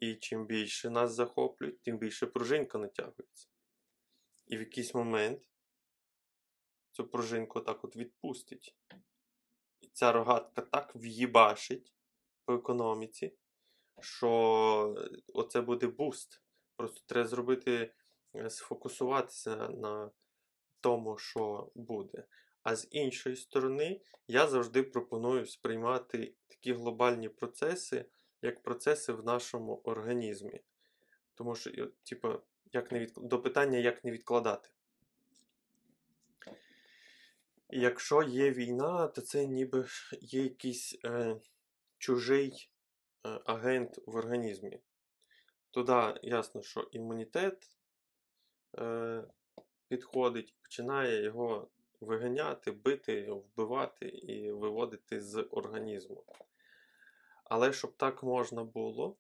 [0.01, 3.49] І чим більше нас захоплюють, тим більше пружинка натягується.
[4.51, 5.43] І в якийсь момент
[6.91, 8.77] цю пружинку так от відпустить.
[9.81, 11.95] І ця рогатка так в'їбашить
[12.45, 13.35] по економіці,
[14.01, 14.97] що
[15.35, 16.43] оце буде буст.
[16.77, 17.95] Просто треба зробити,
[18.35, 20.11] е, сфокусуватися на
[20.81, 22.25] тому, що буде.
[22.63, 28.05] А з іншої сторони, я завжди пропоную сприймати такі глобальні процеси,
[28.43, 30.61] як процеси в нашому організмі.
[31.35, 32.41] Тому що, типу,
[32.73, 33.13] як не від...
[33.17, 34.69] до питання, як не відкладати.
[37.73, 39.87] Якщо є війна, то це ніби
[40.21, 41.37] є якийсь е,
[41.99, 42.71] чужий
[43.27, 44.81] е, агент в організмі.
[45.71, 47.71] Туди ясно, що імунітет
[48.79, 49.25] е,
[49.89, 51.69] підходить, починає його
[52.01, 56.25] виганяти, бити, вбивати і виводити з організму.
[57.45, 59.17] Але щоб так можна було,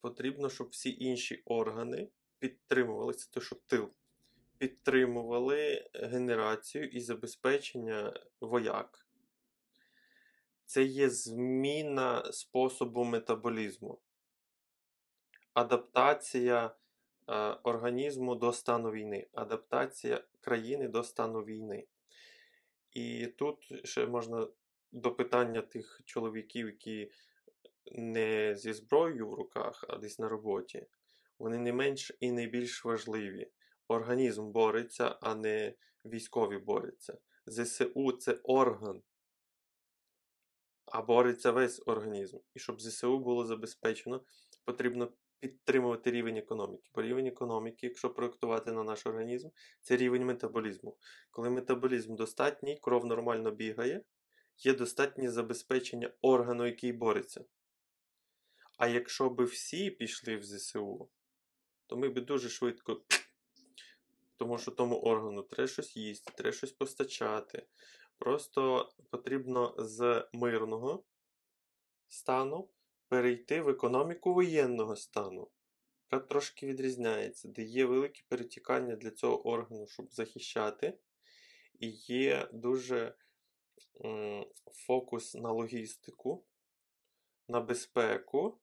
[0.00, 2.08] потрібно, щоб всі інші органи
[2.44, 3.90] підтримували, це те, що тил,
[4.58, 9.06] підтримували генерацію і забезпечення вояк.
[10.64, 14.00] Це є зміна способу метаболізму,
[15.54, 16.64] адаптація
[17.28, 21.86] е, організму до стану війни, адаптація країни до стану війни.
[22.90, 24.48] І тут ще можна
[24.92, 27.10] до питання тих чоловіків, які
[27.92, 30.86] не зі зброєю в руках, а десь на роботі.
[31.38, 33.50] Вони не менш і не більш важливі.
[33.88, 37.18] Організм бореться, а не військові борються.
[37.46, 39.02] ЗСУ це орган,
[40.86, 42.38] а бореться весь організм.
[42.54, 44.24] І щоб ЗСУ було забезпечено,
[44.64, 46.90] потрібно підтримувати рівень економіки.
[46.94, 49.48] Бо рівень економіки, якщо проєктувати на наш організм,
[49.80, 50.96] це рівень метаболізму.
[51.30, 54.02] Коли метаболізм достатній, кров нормально бігає,
[54.58, 57.44] є достатнє забезпечення органу, який бореться.
[58.78, 61.08] А якщо би всі пішли в ЗСУ,
[61.86, 63.02] то ми би дуже швидко.
[64.36, 67.66] Тому що тому органу треба щось їсти, треба щось постачати.
[68.18, 71.04] Просто потрібно з мирного
[72.08, 72.68] стану
[73.08, 75.50] перейти в економіку воєнного стану,
[76.10, 80.98] яка трошки відрізняється, де є велике перетікання для цього органу, щоб захищати,
[81.80, 83.14] і є дуже
[84.04, 86.44] м, фокус на логістику,
[87.48, 88.58] на безпеку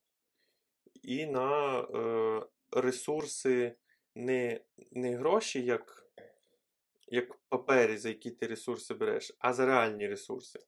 [1.02, 3.76] і на е, ресурси
[4.16, 6.06] не, не гроші, як,
[7.08, 10.60] як папері, за які ти ресурси береш, а за реальні ресурси.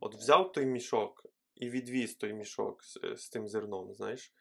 [0.00, 4.32] От взяв той мішок і відвіз той мішок з, з тим зерном, знаєш.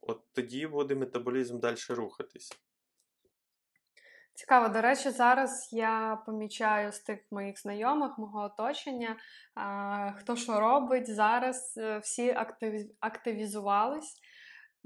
[0.00, 2.52] От тоді буде метаболізм далі рухатись.
[4.34, 9.16] Цікаво, до речі, зараз я помічаю з тих моїх знайомих, мого оточення,
[10.18, 12.36] хто що робить зараз, е, всі
[13.00, 14.20] активізувались.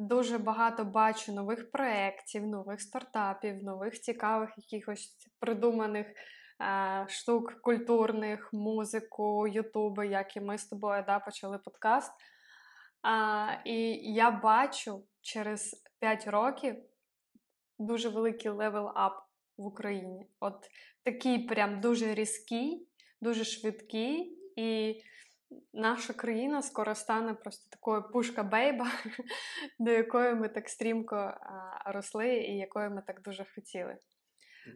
[0.01, 9.47] Дуже багато бачу нових проєктів, нових стартапів, нових цікавих якихось придуманих е, штук культурних, музику,
[9.49, 12.13] ютуби, як і ми з тобою да, почали подкаст.
[13.03, 13.75] А, І
[14.15, 16.77] я бачу через 5 років
[17.79, 19.23] дуже великий level up
[19.57, 20.27] в Україні.
[20.41, 20.71] От
[21.03, 22.89] такий прям дуже різкий,
[23.21, 25.01] дуже швидкий, і
[25.73, 28.87] наша країна скоро стане просто такою пушка-бейба,
[29.79, 31.35] до якої ми так стрімко
[31.87, 33.99] росли, і якої ми так дуже хотіли.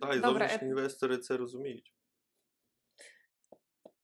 [0.00, 1.94] Так, і зовнішні е- інвестори це розуміють.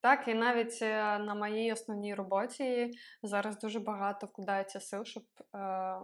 [0.03, 2.91] Так, і навіть е, на моїй основній роботі
[3.23, 6.01] зараз дуже багато вкладається сил, щоб е,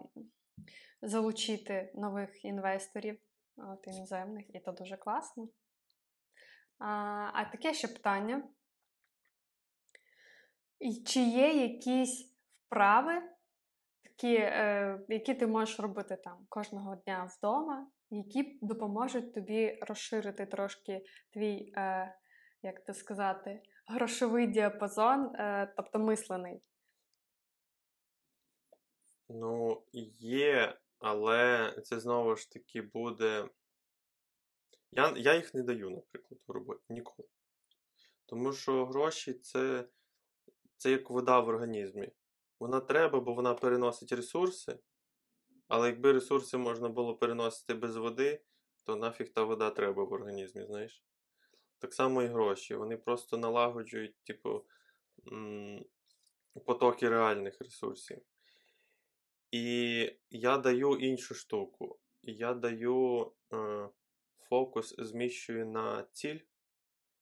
[1.03, 3.19] залучити нових інвесторів
[3.57, 5.49] от, іноземних, і це дуже класно.
[6.79, 6.87] А,
[7.33, 8.49] а таке ще питання.
[10.81, 12.35] І Чи є якісь
[12.67, 13.23] вправи,
[14.03, 21.05] такі, е, які ти можеш робити там кожного дня вдома, які допоможуть тобі розширити трошки
[21.33, 22.15] твій, е,
[22.63, 26.63] як це сказати, грошовий діапазон, е, тобто мислений?
[29.29, 29.83] Ну,
[30.21, 33.49] є, але це знову ж таки буде.
[34.91, 37.29] Я, я їх не даю, наприклад, в роботі ніколи.
[38.27, 39.89] Тому що гроші це,
[40.77, 42.11] це як вода в організмі.
[42.61, 44.79] Вона треба, бо вона переносить ресурси.
[45.69, 48.43] Але якби ресурси можна було переносити без води,
[48.85, 51.05] то нафіг та вода треба в організмі, знаєш?
[51.79, 52.75] Так само і гроші.
[52.75, 54.65] Вони просто налагоджують, типу,
[56.67, 58.23] потоки реальних ресурсів.
[59.51, 61.99] І я даю іншу штуку.
[62.23, 63.89] Я даю е,
[64.49, 66.39] фокус, зміщую на ціль.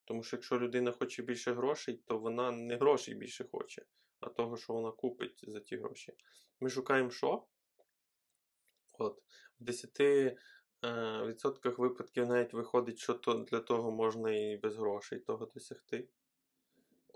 [0.04, 3.82] Тому що якщо людина хоче більше грошей, то вона не грошей більше хоче,
[4.20, 6.12] а того, що вона купить за ті гроші.
[6.60, 7.46] Ми шукаємо що?
[8.98, 9.22] От,
[9.60, 10.36] в 10 е,
[11.26, 16.08] відсотках випадків навіть виходить, що то для того можна і без грошей того досягти.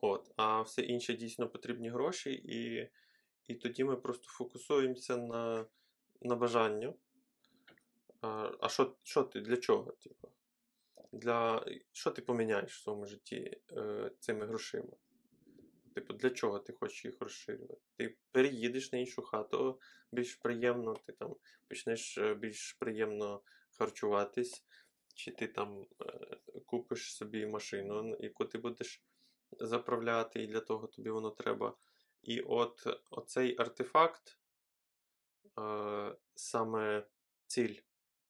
[0.03, 2.90] От, а все інше дійсно потрібні гроші, і,
[3.46, 5.66] і тоді ми просто фокусуємося на,
[6.20, 6.94] на бажанню.
[8.20, 9.92] А, а що, що ти, для чого?
[9.92, 10.29] Типу?
[11.12, 14.92] Для, що ти поміняєш в своєму житті е, цими грошима?
[15.94, 17.81] Типу, для чого ти хочеш їх розширювати?
[17.97, 19.81] Ти переїдеш на іншу хату,
[20.12, 21.37] більш приємно, ти там
[21.68, 24.64] почнеш е, більш приємно харчуватись,
[25.14, 29.05] чи ти там е, купиш собі машину, яку ти будеш
[29.53, 31.77] заправляти, і для того тобі воно треба.
[32.23, 34.38] І от оцей артефакт,
[35.59, 37.07] е, саме
[37.47, 37.75] ціль,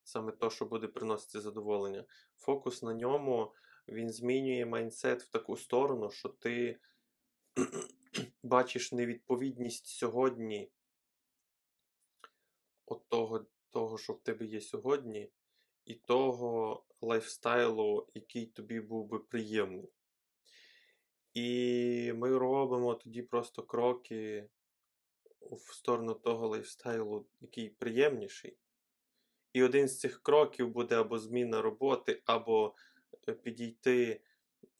[0.09, 3.53] саме то, що буде приносити задоволення, фокус на ньому
[3.87, 6.79] він змінює майндсет в таку сторону, що ти
[8.43, 10.71] бачиш невідповідність сьогодні
[12.85, 15.31] от того, того, що в тебе є сьогодні,
[15.85, 19.93] і того лайфстайлу, який тобі був би приємний.
[21.33, 24.49] І ми робимо тоді просто кроки
[25.41, 28.57] в сторону того лайфстайлу, який приємніший.
[29.53, 32.75] І один з цих кроків буде або зміна роботи, або
[33.29, 34.21] е, підійти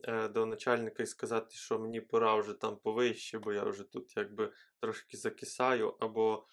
[0.03, 4.17] е, до начальника і сказати, що мені пора вже там повище, бо я вже тут
[4.17, 6.45] якби трошки закисаю, або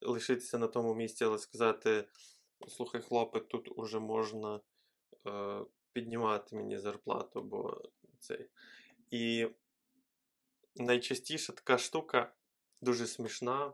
[0.00, 2.08] лишитися на тому місці, але сказати:
[2.68, 4.60] слухай, хлопець, тут уже можна
[5.26, 5.60] е,
[5.92, 7.82] піднімати мені зарплату, бо
[8.18, 8.50] цей.
[9.10, 9.48] І
[10.76, 12.32] найчастіше така штука
[12.80, 13.72] дуже смішна.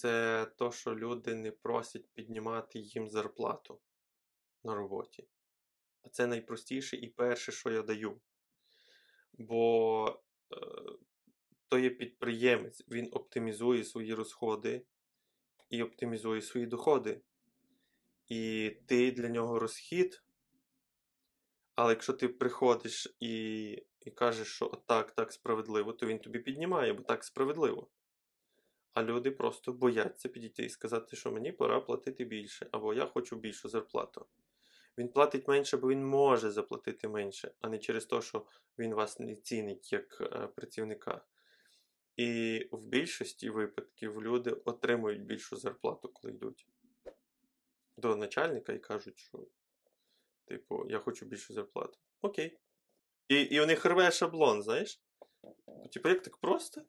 [0.00, 3.80] Це то, що люди не просять піднімати їм зарплату
[4.64, 5.28] на роботі.
[6.02, 8.20] А це найпростіше і перше, що я даю.
[9.32, 10.56] Бо е,
[11.68, 14.86] то є підприємець, він оптимізує свої розходи
[15.70, 17.20] і оптимізує свої доходи.
[18.26, 20.22] І ти для нього розхід.
[21.74, 26.92] Але якщо ти приходиш і, і кажеш, що так, так справедливо, то він тобі піднімає,
[26.92, 27.90] бо так справедливо.
[28.94, 33.36] А люди просто бояться підійти і сказати, що мені пора платити більше, або я хочу
[33.36, 34.26] більшу зарплату.
[34.98, 38.46] Він платить менше, бо він може заплатити менше, а не через те, що
[38.78, 41.24] він вас не цінить як е, працівника.
[42.16, 46.66] І в більшості випадків люди отримують більшу зарплату, коли йдуть
[47.96, 49.46] до начальника і кажуть, що,
[50.44, 51.98] типу, я хочу більшу зарплату.
[52.20, 52.58] Окей.
[53.28, 55.00] І, і у них рве шаблон, знаєш?
[55.92, 56.82] Типу, як так просто?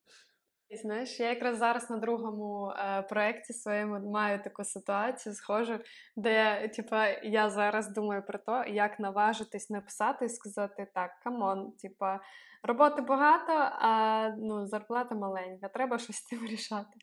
[0.78, 5.80] Знаєш, я якраз зараз на другому е, проєкті своєму маю таку ситуацію схожу,
[6.16, 11.72] де типа, я зараз думаю про те, як наважитись написати і сказати так, come on,
[11.72, 12.20] типа,
[12.64, 17.00] роботи багато, а ну, зарплата маленька, треба щось з цим рішати.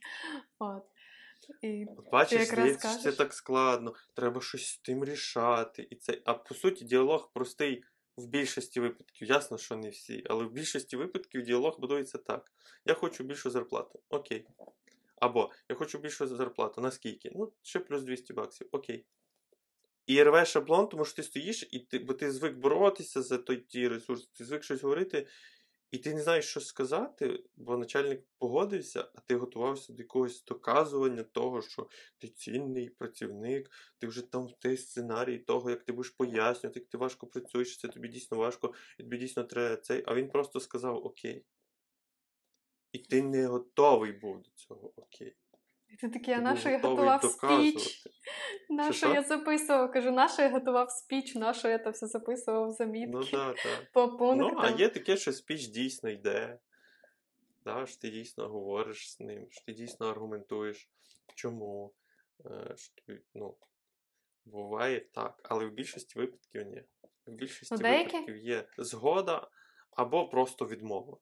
[0.59, 0.83] От.
[1.63, 5.89] І Бачиш, здається, це так складно, треба щось з тим рішати.
[5.91, 6.23] І це...
[6.25, 7.85] А по суті, діалог простий
[8.19, 9.29] в більшості випадків.
[9.29, 12.53] Ясно, що не всі, але в більшості випадків діалог будується так.
[12.85, 14.01] Я хочу більшу зарплату.
[14.09, 14.47] Окей.
[15.17, 16.81] Або я хочу більшу зарплату.
[16.81, 17.31] Наскільки?
[17.35, 18.69] Ну, ще плюс 200 баксів.
[18.73, 19.07] Окей.
[20.07, 23.57] І рве шаблон, тому що ти стоїш, і ти, бо ти звик боротися за той
[23.57, 25.27] ті ресурси, ти звик щось говорити,
[25.91, 31.23] і ти не знаєш, що сказати, бо начальник погодився, а ти готувався до якогось доказування
[31.23, 36.81] того, що ти цінний працівник, ти вже там той сценарій того, як ти будеш пояснювати,
[36.81, 40.05] як ти важко працюєш, це тобі дійсно важко, і тобі дійсно треба цей.
[40.07, 41.45] А він просто сказав окей.
[42.93, 45.37] І ти не готовий був до цього окей.
[45.91, 48.05] І ти такий, а на що я готував спіч?
[48.71, 49.93] На Що, я записував?
[49.93, 53.25] Кажу, на що я готував спіч, на що я це все записував в замітки Ну
[53.25, 53.93] так, так.
[53.93, 56.59] по Ну, а є таке, що спіч дійсно йде.
[57.65, 60.91] Да, що ти дійсно говориш з ним, що ти дійсно аргументуєш,
[61.35, 61.95] чому.
[62.47, 63.57] Е, що ти, ну,
[64.45, 66.83] буває так, але в більшості випадків ні.
[67.27, 69.49] В більшості деякі- випадків є згода
[69.91, 71.17] або просто відмова.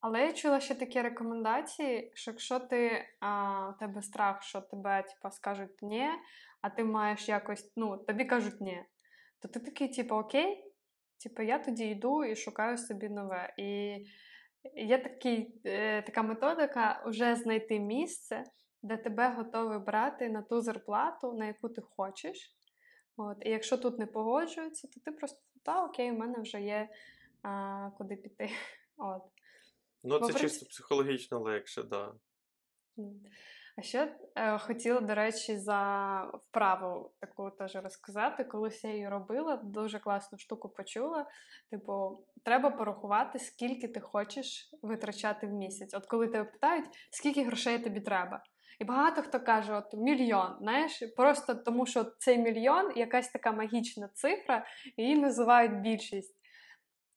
[0.00, 5.02] Але я чула ще такі рекомендації, що якщо ти а, у тебе страх, що тебе
[5.02, 6.08] типа, скажуть ні,
[6.60, 8.84] а ти маєш якось, ну, тобі кажуть ні,
[9.42, 10.64] то ти такий, типу, окей,
[11.22, 13.54] типу, я тоді йду і шукаю собі нове.
[13.56, 13.98] І
[14.74, 18.44] є такий, е, така методика вже знайти місце,
[18.82, 22.56] де тебе готові брати на ту зарплату, на яку ти хочеш.
[23.16, 23.36] От.
[23.40, 26.88] І якщо тут не погоджуються, то ти просто та окей, у мене вже є
[27.42, 28.50] а, куди піти.
[28.96, 29.22] От.
[30.02, 32.12] Ну, це в чисто психологічно легше, да.
[33.76, 38.44] А ще е, хотіла, до речі, за вправу таку теж розказати.
[38.44, 41.26] Колись я її робила, дуже класну штуку почула.
[41.70, 45.94] Типу, треба порахувати, скільки ти хочеш витрачати в місяць.
[45.94, 48.42] От коли тебе питають, скільки грошей тобі треба.
[48.78, 54.08] І багато хто каже, от мільйон, знаєш, просто тому що цей мільйон якась така магічна
[54.08, 56.39] цифра, її називають більшість.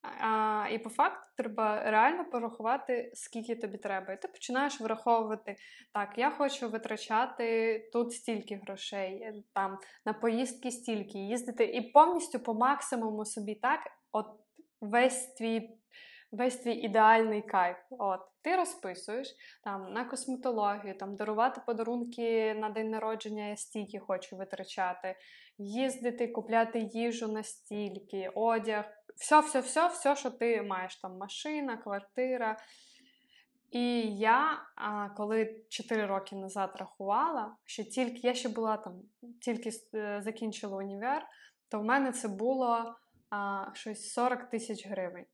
[0.04, 4.14] А, і по факту треба реально порахувати, скільки тобі треба.
[4.14, 5.56] І ти починаєш враховувати,
[5.94, 12.54] так, я хочу витрачати тут стільки грошей, там на поїздки стільки, їздити, і повністю по
[12.54, 13.80] максимуму собі так,
[14.12, 14.28] от
[14.82, 15.78] весь твій.
[16.32, 17.78] Весь твій ідеальний кайф.
[17.90, 24.36] От ти розписуєш там на косметологію, там дарувати подарунки на день народження, я стільки хочу
[24.36, 25.16] витрачати,
[25.58, 28.86] їздити, купляти їжу настільки, одяг,
[29.16, 32.58] все, все, що ти маєш там машина, квартира.
[33.72, 34.62] І я,
[35.18, 39.02] коли 4 роки назад рахувала, що тільки я ще була там,
[39.42, 41.28] тільки е, закінчила універ,
[41.70, 42.96] то в мене це було
[43.30, 45.26] а, щось 40 тисяч гривень.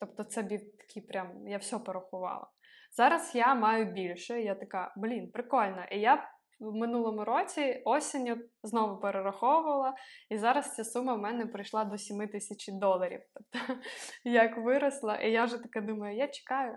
[0.00, 2.46] Тобто це був такий прям, я все порахувала.
[2.92, 5.84] Зараз я маю більше, я така, блін, прикольно.
[5.90, 6.30] І я
[6.60, 9.94] в минулому році осінню знову перераховувала,
[10.30, 13.20] і зараз ця сума в мене прийшла до 7 тисяч доларів.
[13.34, 13.74] Тобто,
[14.24, 16.76] як виросла, і я вже така думаю, я чекаю,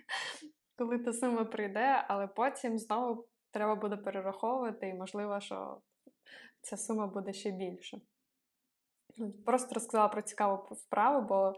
[0.78, 5.80] коли та сума прийде, але потім знову треба буде перераховувати, і можливо, що
[6.60, 7.98] ця сума буде ще більше.
[9.46, 11.52] Просто розказала про цікаву вправу, бо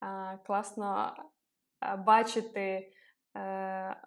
[0.00, 1.16] а, класно
[1.98, 2.92] бачити,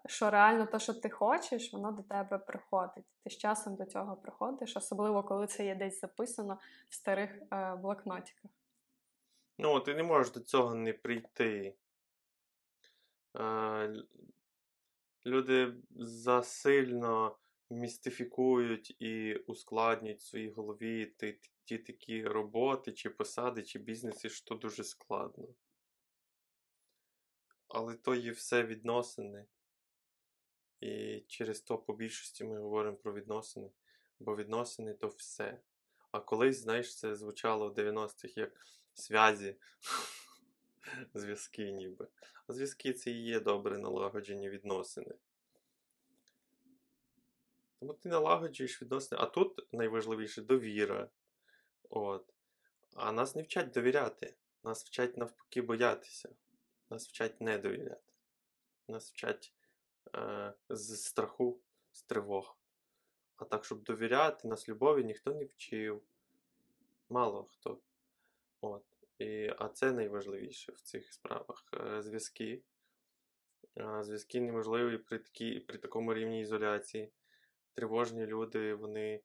[0.05, 3.05] що реально те, що ти хочеш, воно до тебе приходить.
[3.23, 6.59] Ти з часом до цього приходиш, особливо коли це є десь записано
[6.89, 8.51] в старих е, блокнотиках.
[9.57, 11.75] Ну, ти не можеш до цього не прийти.
[13.39, 13.93] Е,
[15.25, 17.37] Люди засильно
[17.69, 24.55] містифікують і ускладнюють в своїй голові ті, ті такі роботи, чи посади, чи бізнеси, що
[24.55, 25.47] дуже складно.
[27.75, 29.45] Але то є все відносини.
[30.79, 33.71] І через то по більшості ми говоримо про відносини,
[34.19, 35.61] бо відносини то все.
[36.11, 38.51] А колись, знаєш, це звучало в 90-х як
[38.95, 39.55] зв'язі,
[41.13, 42.07] зв'язки ніби.
[42.47, 45.15] А зв'язки це і є добре налагоджені відносини.
[47.79, 49.21] Тому ти налагоджуєш відносини.
[49.21, 51.09] А тут найважливіше довіра.
[51.89, 52.33] От.
[52.95, 54.35] А нас не вчать довіряти.
[54.63, 56.29] Нас вчать навпаки боятися.
[56.93, 58.13] Нас вчать не довіряти.
[58.87, 59.53] Нас вчать
[60.15, 61.59] е, з страху,
[61.91, 62.57] з тривог.
[63.35, 66.03] А так, щоб довіряти, нас любові ніхто не вчив.
[67.09, 67.81] Мало хто.
[68.61, 68.83] От.
[69.19, 71.65] І, а це найважливіше в цих справах.
[71.73, 72.61] Е, зв'язки.
[73.75, 77.11] А зв'язки неможливі при, такій, при такому рівні ізоляції.
[77.73, 79.21] Тривожні люди, вони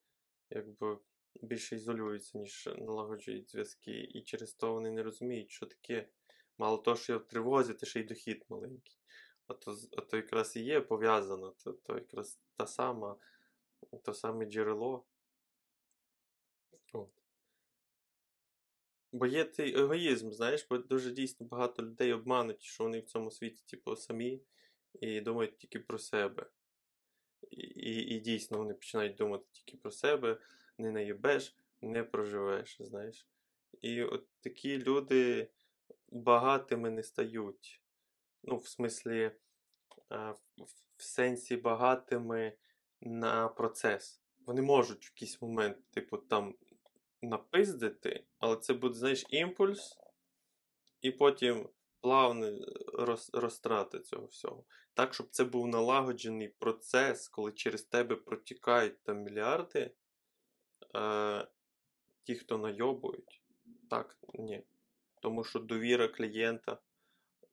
[0.51, 0.99] якби
[1.43, 4.01] більше ізолюються, ніж налагоджують зв'язки.
[4.01, 6.09] І через то вони не розуміють, що таке.
[6.59, 8.99] Мало того, що я в тривозі, то ще й дохід маленький.
[9.47, 13.17] А то, а то якраз і є пов'язано, то, то якраз та сама,
[14.05, 15.05] то саме джерело.
[16.93, 17.11] От.
[19.13, 23.31] Бо є цей егоїзм, знаєш, бо дуже дійсно багато людей обмануть, що вони в цьому
[23.31, 24.43] світі, типу, самі
[25.01, 26.51] і думають тільки про себе.
[27.51, 30.41] І, і, і дійсно вони починають думати тільки про себе,
[30.79, 33.29] не наїбеш, не проживеш, знаєш.
[33.81, 35.51] І от такі люди
[36.11, 37.83] багатими не стають.
[38.43, 39.21] Ну, в смислі,
[40.13, 40.35] е,
[40.97, 42.53] в сенсі багатими
[43.01, 44.23] на процес.
[44.47, 46.55] Вони можуть в якийсь момент, типу, там
[47.23, 49.99] напиздити, але це буде, знаєш, імпульс,
[51.01, 51.69] і потім
[52.01, 52.59] плавна
[52.93, 54.65] роз, розтрата цього всього.
[54.95, 59.91] Так, щоб це був налагоджений процес, коли через тебе протікають там мільярди,
[60.97, 61.49] е,
[62.23, 63.43] ті, хто найобують.
[63.91, 64.65] Так, ні.
[65.23, 66.79] Тому що довіра клієнта,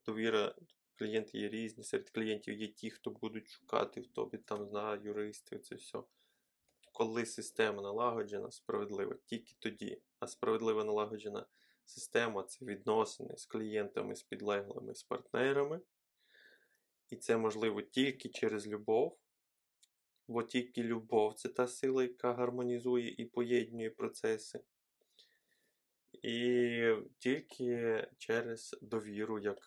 [0.05, 0.55] довіра
[0.95, 1.84] клієнти є різні.
[1.84, 5.99] Серед клієнтів є ті, хто будуть шукати в тобі там знаю, юристів, це все.
[6.93, 10.01] Коли система налагоджена, справедлива, тільки тоді.
[10.20, 11.45] А справедлива налагоджена
[11.86, 15.82] система це відносини з клієнтами, з підлеглими, з партнерами.
[17.09, 19.18] І це можливо тільки через любов.
[20.28, 24.59] Бо тільки любов це та сила, яка гармонізує і поєднує процеси.
[26.24, 29.57] І тільки через довіру, як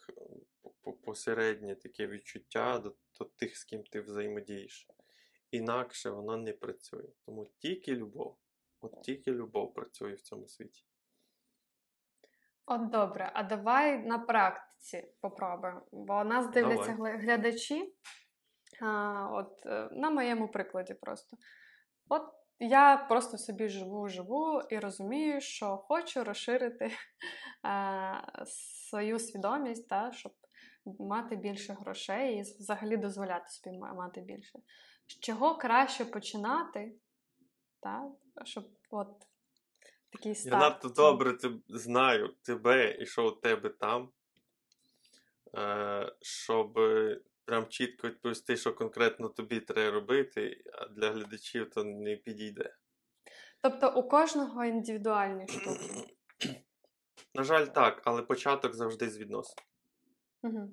[1.05, 4.89] посереднє таке відчуття до, до тих, з ким ти взаємодієш.
[5.51, 7.09] Інакше воно не працює.
[7.27, 8.39] Тому тільки любов.
[8.81, 10.85] От тільки любов працює в цьому світі.
[12.67, 15.83] От добре, а давай на практиці попробуємо.
[15.93, 17.19] Бо нас дивляться Давай.
[17.19, 17.95] глядачі.
[18.81, 21.37] А, от е, на моєму прикладі просто.
[22.09, 22.23] От
[22.61, 26.85] я просто собі живу, живу і розумію, що хочу розширити
[27.65, 30.33] е, свою свідомість, та, щоб
[30.99, 34.59] мати більше грошей і взагалі дозволяти собі мати більше.
[35.07, 36.95] З чого краще починати,
[37.81, 38.11] та,
[38.45, 39.27] щоб от
[40.11, 40.63] такий старт.
[40.63, 44.11] Я надто добре теб- знаю тебе і що у тебе там,
[45.55, 46.79] е, щоб
[47.49, 52.75] прям чітко відповісти, що конкретно тобі треба робити, а для глядачів то не підійде.
[53.63, 56.17] Тобто у кожного індивідуальні штуки.
[57.35, 59.57] На жаль, так, але початок завжди з відносин.
[60.43, 60.71] Угу.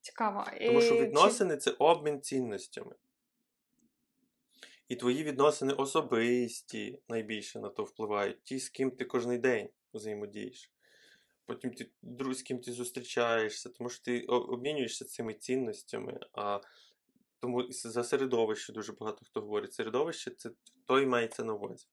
[0.00, 0.46] Цікаво.
[0.66, 2.94] Тому що І чи- відносини це обмін цінностями.
[4.88, 8.44] І твої відносини особисті найбільше на то впливають.
[8.44, 10.72] Ті, з ким ти кожен день взаємодієш.
[11.50, 16.20] Потім ти друг, з ким ти зустрічаєшся, тому що ти обмінюєшся цими цінностями.
[16.32, 16.60] А
[17.40, 19.72] тому за середовище дуже багато хто говорить.
[19.72, 20.50] Середовище це
[20.86, 21.86] той мається на увазі.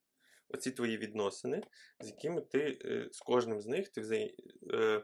[0.49, 1.63] Оці твої відносини,
[1.99, 4.29] з якими ти е, з кожним з них ти взаєм,
[4.73, 5.03] е,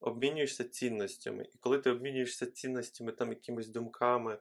[0.00, 1.46] обмінюєшся цінностями.
[1.54, 4.38] І коли ти обмінюєшся цінностями, там якимись думками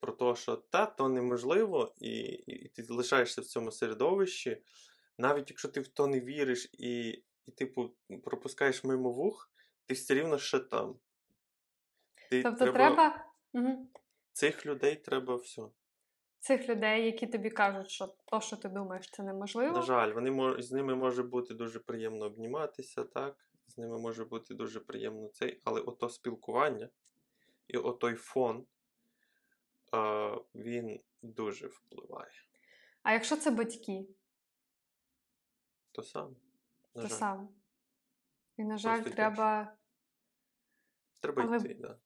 [0.00, 4.62] про те, що та, то неможливо, і, і, ти лишаєшся в цьому середовищі,
[5.18, 7.90] навіть якщо ти в то не віриш і, і типу,
[8.24, 9.50] пропускаєш мимо вух,
[9.86, 10.98] ти все рівно ще там.
[12.30, 13.88] Ти, Тобто треба, Угу.
[14.32, 15.62] Цих людей треба все.
[16.38, 19.72] цих людей, які тобі кажуть, що то, що ти думаєш, це неможливо.
[19.72, 23.36] На жаль, вони мож, з ними може бути дуже приємно обніматися, так?
[23.66, 26.88] З ними може бути дуже приємно цей, але ото спілкування
[27.68, 28.66] і отой фон,
[29.92, 32.32] а, він дуже впливає.
[33.02, 34.06] А якщо це батьки,
[35.92, 36.36] То саме.
[36.94, 37.16] На то жаль.
[37.16, 37.48] саме.
[38.56, 39.76] І, на жаль, Просто треба.
[41.20, 41.98] Треба Але- йти, да.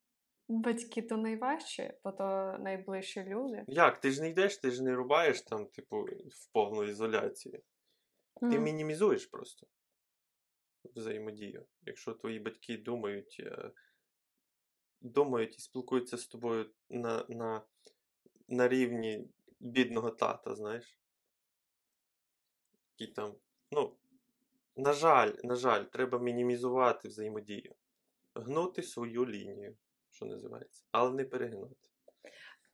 [0.48, 3.64] Батьки то найважче, бо то найближчі люди.
[3.68, 4.00] Як?
[4.00, 7.62] Ти ж не йдеш, ти ж не рубаєш там, типу, в повну ізоляцію.
[8.40, 9.66] Ти мінімізуєш просто
[10.84, 11.66] взаємодію.
[11.82, 13.72] Якщо твої батьки думають, е,
[15.00, 17.66] думають і спілкуються з тобою на, на,
[18.48, 19.28] на рівні
[19.60, 20.98] бідного тата, знаєш.
[22.98, 23.36] Які там,
[23.70, 23.96] ну,
[24.76, 27.74] на жаль, на жаль, треба мінімізувати взаємодію.
[28.34, 29.76] Гнути свою лінію,
[30.10, 31.76] що називається, але не перегнути.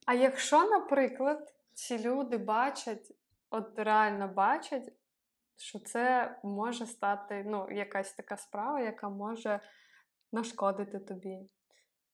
[0.07, 3.13] А якщо, наприклад, ці люди бачать,
[3.51, 4.93] от реально бачать,
[5.57, 9.61] що це може стати ну, якась така справа, яка може
[10.33, 11.39] нашкодити тобі.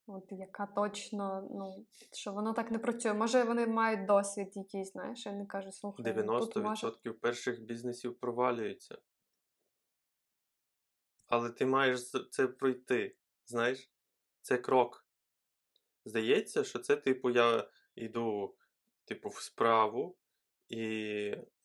[0.09, 3.15] От яка точно, ну, що воно так не працює.
[3.15, 6.93] Може, вони мають досвід якийсь, знаєш, і вони кажуть, слухай, тут 90% може.
[7.21, 8.99] перших бізнесів провалюються.
[11.27, 13.17] Але ти маєш це пройти.
[13.47, 13.91] Знаєш,
[14.43, 15.07] це крок.
[16.05, 18.57] Здається, що це, типу, я йду,
[19.05, 20.17] типу, в справу,
[20.69, 20.85] і,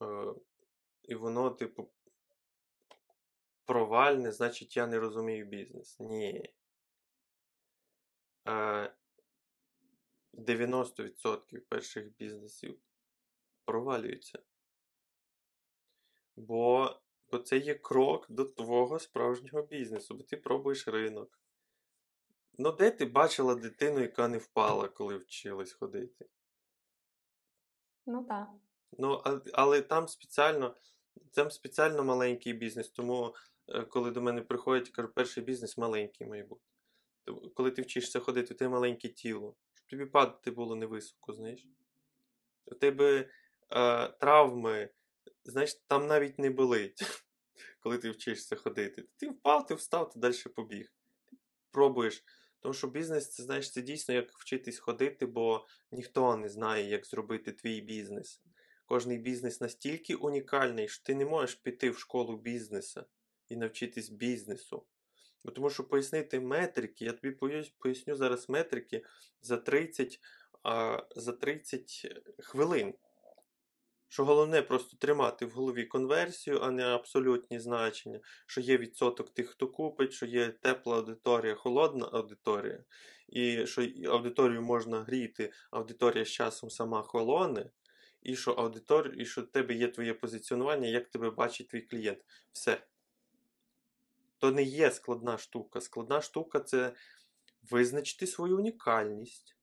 [0.01, 0.33] е,
[1.03, 1.91] і воно, типу,
[3.65, 5.99] провальне, значить, я не розумію бізнес.
[5.99, 6.53] Ні.
[8.47, 8.93] е,
[10.33, 12.79] 90% перших бізнесів
[13.65, 14.39] провалюються.
[16.35, 16.95] Бо,
[17.31, 21.39] бо це є крок до твого справжнього бізнесу, бо ти пробуєш ринок.
[22.57, 26.25] Ну, де ти бачила дитину, яка не впала, коли вчилась ходити?
[28.05, 28.49] Ну так.
[28.97, 30.75] Ну, а- але там спеціально,
[31.31, 33.35] там спеціально маленький бізнес, тому
[33.67, 36.61] е, коли до мене приходять, кажу, перший бізнес маленький має бути.
[37.53, 41.67] Коли ти вчишся ходити, у тебе маленьке тіло, щоб тобі падати було невисоко, знаєш.
[42.65, 43.29] У тебе
[43.69, 44.89] е, травми,
[45.43, 47.01] знаєш, там навіть не болить,
[47.79, 49.05] коли ти вчишся ходити.
[49.17, 50.93] Ти впав, ти встав, ти далі побіг.
[51.71, 52.23] Пробуєш.
[52.59, 57.05] Тому що бізнес, це знаєш, це дійсно як вчитись ходити, бо ніхто не знає, як
[57.05, 58.41] зробити твій бізнес.
[58.85, 63.05] Кожний бізнес настільки унікальний, що ти не можеш піти в школу бізнесу
[63.47, 64.85] і навчитись бізнесу.
[65.43, 67.37] Бо тому що пояснити метрики, я тобі
[67.79, 69.05] поясню зараз метрики
[69.41, 70.19] за 30,
[70.63, 72.07] а, за 30
[72.39, 72.93] хвилин.
[74.11, 79.49] Що головне просто тримати в голові конверсію, а не абсолютні значення, що є відсоток тих,
[79.49, 82.83] хто купить, що є тепла аудиторія, холодна аудиторія,
[83.29, 87.69] і що аудиторію можна гріти, аудиторія з часом сама холоне,
[88.21, 92.19] і що аудиторія, і що в тебе є твоє позиціонування, як тебе бачить твій клієнт.
[92.51, 92.83] Все.
[94.37, 95.81] То не є складна штука.
[95.81, 96.93] Складна штука це
[97.71, 99.57] визначити свою унікальність.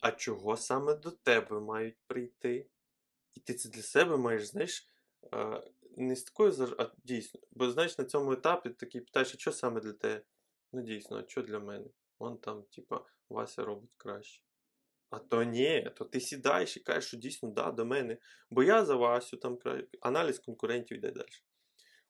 [0.00, 2.66] А чого саме до тебе мають прийти?
[3.34, 4.88] І ти це для себе маєш, знаєш,
[5.96, 7.40] не з такою а дійсно.
[7.50, 10.22] Бо знаєш, на цьому етапі такий питаєш, а що саме для тебе?
[10.72, 11.86] Ну дійсно, а що для мене?
[12.18, 14.42] Вон там, типа, Вася робить краще.
[15.10, 18.18] А то ні, то ти сідаєш і кажеш, що дійсно да, до мене.
[18.50, 21.26] Бо я за Васю там кра- аналіз конкурентів йде далі.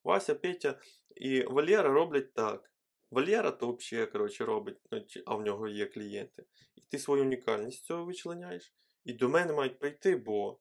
[0.05, 0.81] Вася, Петя
[1.17, 2.71] і Валера роблять так.
[3.11, 6.45] Валера то взагалі, коротше, робить, ну, а в нього є клієнти.
[6.77, 8.75] І ти свою унікальність цього вичленяєш.
[9.05, 10.61] І до мене мають прийти, бо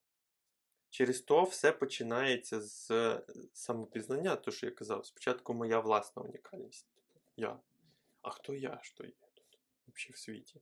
[0.90, 5.06] через то все починається з е, самопізнання, то, що я казав.
[5.06, 6.88] Спочатку моя власна унікальність.
[7.38, 7.60] Я.
[8.22, 10.62] А хто я, що є тут взагалі в світі?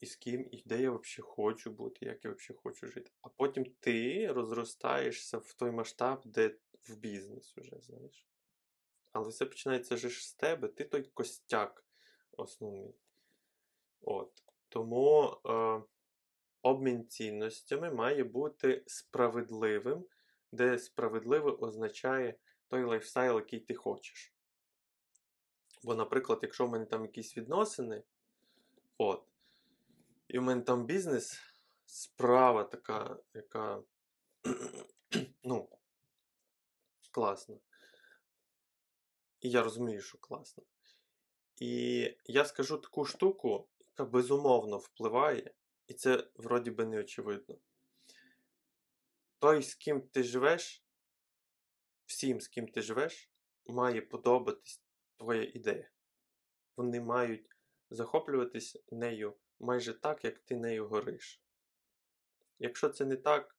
[0.00, 3.10] І з ким, і де я взагалі хочу бути, як я взагалі хочу жити.
[3.22, 6.56] А потім ти розростаєшся в той масштаб, де
[6.88, 8.26] в бізнес уже, знаєш.
[9.12, 11.84] Але все починається ж з тебе, ти той костяк
[12.32, 12.94] основний.
[14.00, 14.42] От.
[14.68, 15.82] Тому е,
[16.62, 20.06] обмін цінностями має бути справедливим,
[20.52, 22.34] де справедливе означає
[22.68, 24.34] той lifestyle, який ти хочеш.
[25.82, 28.02] Бо, наприклад, якщо в мене там якісь відносини,
[28.98, 29.24] от,
[30.28, 31.40] і в мене там бізнес,
[31.86, 33.82] справа така, яка
[35.44, 35.68] ну,
[37.10, 37.56] класна.
[39.40, 40.64] І я розумію, що класно.
[41.56, 45.54] І я скажу таку штуку, яка безумовно впливає,
[45.92, 47.58] і це вроді би не очевидно.
[49.38, 50.84] Той, з ким ти живеш,
[52.06, 53.30] всім, з ким ти живеш,
[53.66, 54.82] має подобатись
[55.16, 55.90] твоя ідея.
[56.76, 57.50] Вони мають
[57.90, 61.42] захоплюватись нею майже так, як ти нею гориш.
[62.58, 63.56] Якщо це не так,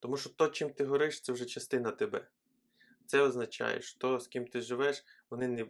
[0.00, 2.30] тому що то, чим ти гориш, це вже частина тебе.
[3.06, 5.66] Це означає, що з ким ти живеш, вони не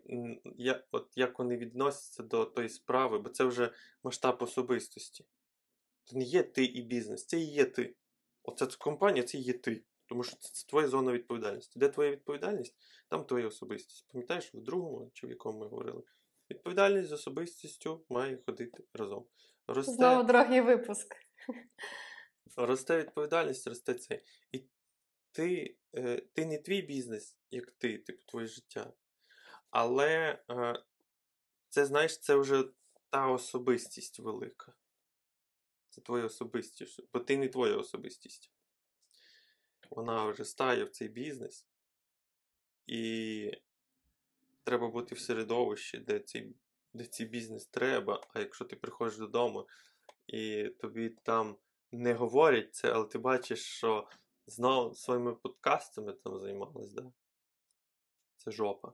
[0.57, 3.71] я, от як вони відносяться до тої справи, бо це вже
[4.03, 5.27] масштаб особистості.
[6.05, 7.97] Це не є ти і бізнес, це і є ти.
[8.43, 9.85] Оця ця компанія це і є ти.
[10.07, 11.79] Тому що це, це твоя зона відповідальності.
[11.79, 12.75] Де твоя відповідальність,
[13.09, 14.09] там твоя особистість.
[14.13, 16.03] Пам'ятаєш, в другому чи в якому ми говорили?
[16.51, 19.27] Відповідальність з особистістю має ходити разом.
[19.67, 21.17] Росте, Знову другий випуск.
[22.57, 24.21] росте відповідальність, росте це.
[24.53, 24.65] І
[25.35, 28.93] ти, е, ти не твій бізнес, як ти, типу твоє життя.
[29.71, 30.83] Але е,
[31.69, 32.65] це, знаєш, це вже
[33.11, 34.75] та особистість велика.
[35.89, 38.53] Це твоя особистість, бо ти не твоя особистість.
[39.91, 41.67] Вона вже стає в цей бізнес,
[42.87, 43.51] і
[44.65, 46.57] треба бути в середовищі, де цей,
[46.93, 48.21] де цей бізнес треба.
[48.35, 49.69] А якщо ти приходиш додому
[50.27, 51.57] і тобі там
[51.93, 54.09] не говорять це, але ти бачиш, що
[54.47, 57.13] знову своїми подкастами там займались, да?
[58.37, 58.93] Це жопа.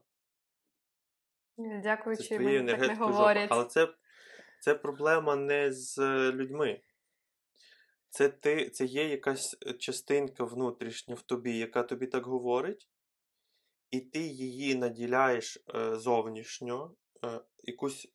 [1.57, 3.47] Дякуючи, мені так не енергетикою жопа.
[3.49, 3.93] Але це,
[4.61, 6.81] це проблема не з е, людьми.
[8.09, 12.89] Це, ти, це є якась е, частинка внутрішня в тобі, яка тобі так говорить,
[13.91, 16.95] і ти її наділяєш е, зовнішньо,
[17.25, 18.07] е, якусь,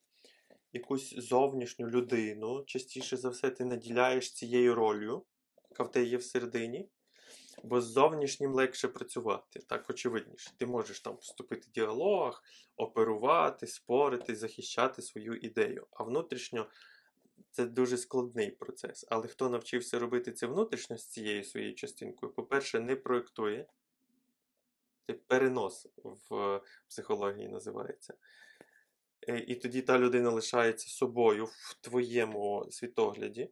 [0.73, 5.25] якусь зовнішню людину, частіше за все, ти наділяєш цією ролью,
[5.69, 6.89] яка в тебе є всередині.
[7.63, 10.51] Бо з зовнішнім легше працювати, так очевидніше.
[10.57, 12.43] Ти можеш там вступити в діалог,
[12.75, 15.87] оперувати, спорити, захищати свою ідею.
[15.91, 16.67] А внутрішньо
[17.51, 19.05] це дуже складний процес.
[19.09, 23.67] Але хто навчився робити це внутрішньо з цією своєю частинкою, по-перше, не проєктує.
[25.07, 28.13] Це перенос в психології називається.
[29.27, 33.49] Е, І тоді та людина лишається собою в твоєму світогляді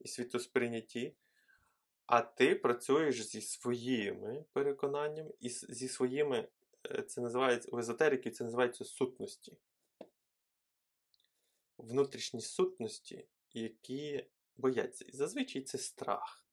[0.00, 1.14] і світосприйнятті,
[2.12, 6.48] а ти працюєш зі своїми переконаннями і зі своїми,
[6.90, 9.56] е, це називається в езотерики, це називається сутності.
[11.78, 15.04] Внутрішні сутності, які бояться.
[15.08, 16.46] І зазвичай це страх.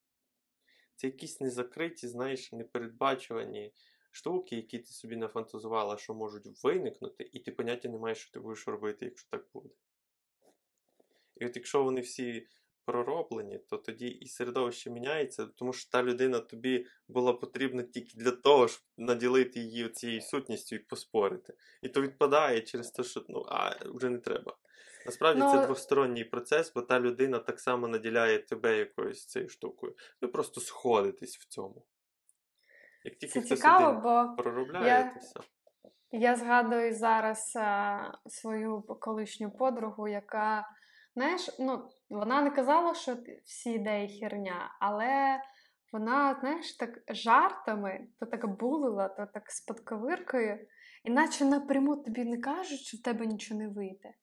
[0.96, 3.74] Це якісь незакриті, знаєш, непередбачувані
[4.12, 8.40] штуки, які ти собі нафантазувала, що можуть виникнути, і ти поняття не маєш, що ти
[8.40, 9.70] будеш робити, якщо так буде.
[11.36, 12.48] І от якщо вони всі
[12.90, 18.32] пророблені, то тоді і середовище міняється, тому що та людина тобі була потрібна тільки для
[18.32, 21.54] того, щоб наділити її цією сутністю і поспорити.
[21.82, 24.58] І то відпадає через те, що ну, а вже не треба.
[25.06, 29.96] Насправді Ну, це двосторонній процес, бо та людина так само наділяє тебе якоюсь цією штукою.
[30.22, 31.86] Ви просто сходитесь в цьому.
[33.04, 35.40] Як тільки Це цікаво, бо проробляєтеся.
[36.12, 40.68] Я згадую зараз а, свою колишню подругу, яка,
[41.16, 45.42] знаєш, ну, вона не казала, що всі ідеї херня, але
[45.92, 50.68] вона, знаєш, так жартами, то так булила, то так з подковиркою,
[51.04, 54.14] іначе напряму тобі не кажуть, що в тебе нічого не вийде.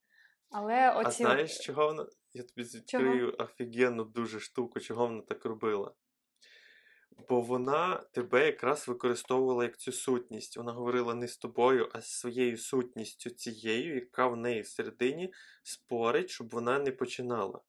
[0.49, 2.05] Але А знаєш, чого вона?
[2.33, 5.93] Я тобі відкрию офігенну дуже штуку, чого вона так робила.
[7.29, 10.57] Бо вона тебе якраз використовувала як цю сутність.
[10.57, 15.33] Вона говорила не з тобою, а з своєю сутністю цією, яка в неї всередині
[15.63, 17.61] спорить, щоб вона не починала.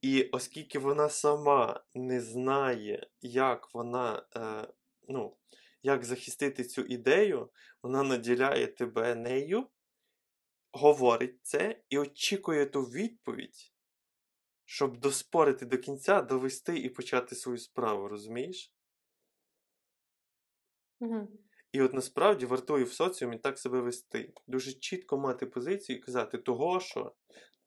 [0.00, 4.72] І оскільки вона сама не знає, як вона, е,
[5.08, 5.36] ну,
[5.82, 7.50] як захистити цю ідею,
[7.82, 9.66] вона наділяє тебе нею,
[10.72, 13.72] говорить це і очікує ту відповідь,
[14.64, 18.72] щоб доспорити до кінця, довести і почати свою справу, розумієш?
[21.00, 21.28] Мгм.
[21.72, 24.32] І от насправді вартує в соціумі так себе вести.
[24.46, 27.14] Дуже чітко мати позицію і казати, того, що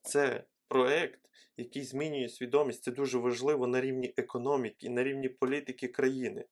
[0.02, 1.20] це проект,
[1.58, 6.46] який змінює свідомість, це дуже важливо на рівні економіки, на рівні політики країни.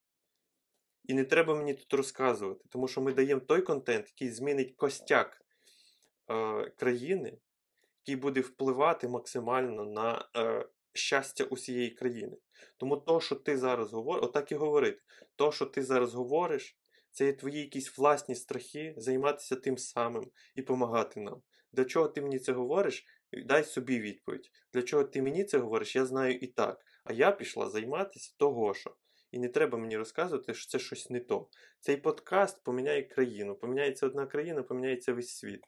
[1.03, 5.41] І не треба мені тут розказувати, тому що ми даємо той контент, який змінить костяк
[6.29, 7.37] е, країни,
[8.01, 12.37] який буде впливати максимально на е, щастя усієї країни.
[12.77, 15.01] Тому то, що ти зараз говориш, отак і говорити,
[15.35, 16.77] то, що ти зараз говориш,
[17.11, 21.41] це є твої якісь власні страхи займатися тим самим і допомагати нам.
[21.71, 23.05] Для чого ти мені це говориш?
[23.45, 24.51] Дай собі відповідь.
[24.73, 26.85] Для чого ти мені це говориш, я знаю і так.
[27.03, 28.95] А я пішла займатися того, що.
[29.31, 31.49] І не треба мені розказувати, що це щось не то.
[31.79, 33.55] Цей подкаст поміняє країну.
[33.55, 35.65] Поміняється одна країна, поміняється весь світ.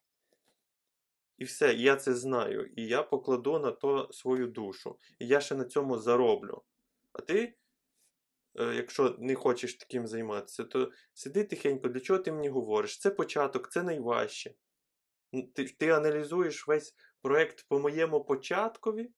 [1.37, 2.65] І все, я це знаю.
[2.75, 4.99] І я покладу на то свою душу.
[5.19, 6.63] І я ще на цьому зароблю.
[7.11, 7.55] А ти,
[8.59, 12.99] е, якщо не хочеш таким займатися, то сиди тихенько, для чого ти мені говориш?
[12.99, 14.53] Це початок, це найважче.
[15.53, 19.09] Ти, ти аналізуєш весь проект по моєму початкові?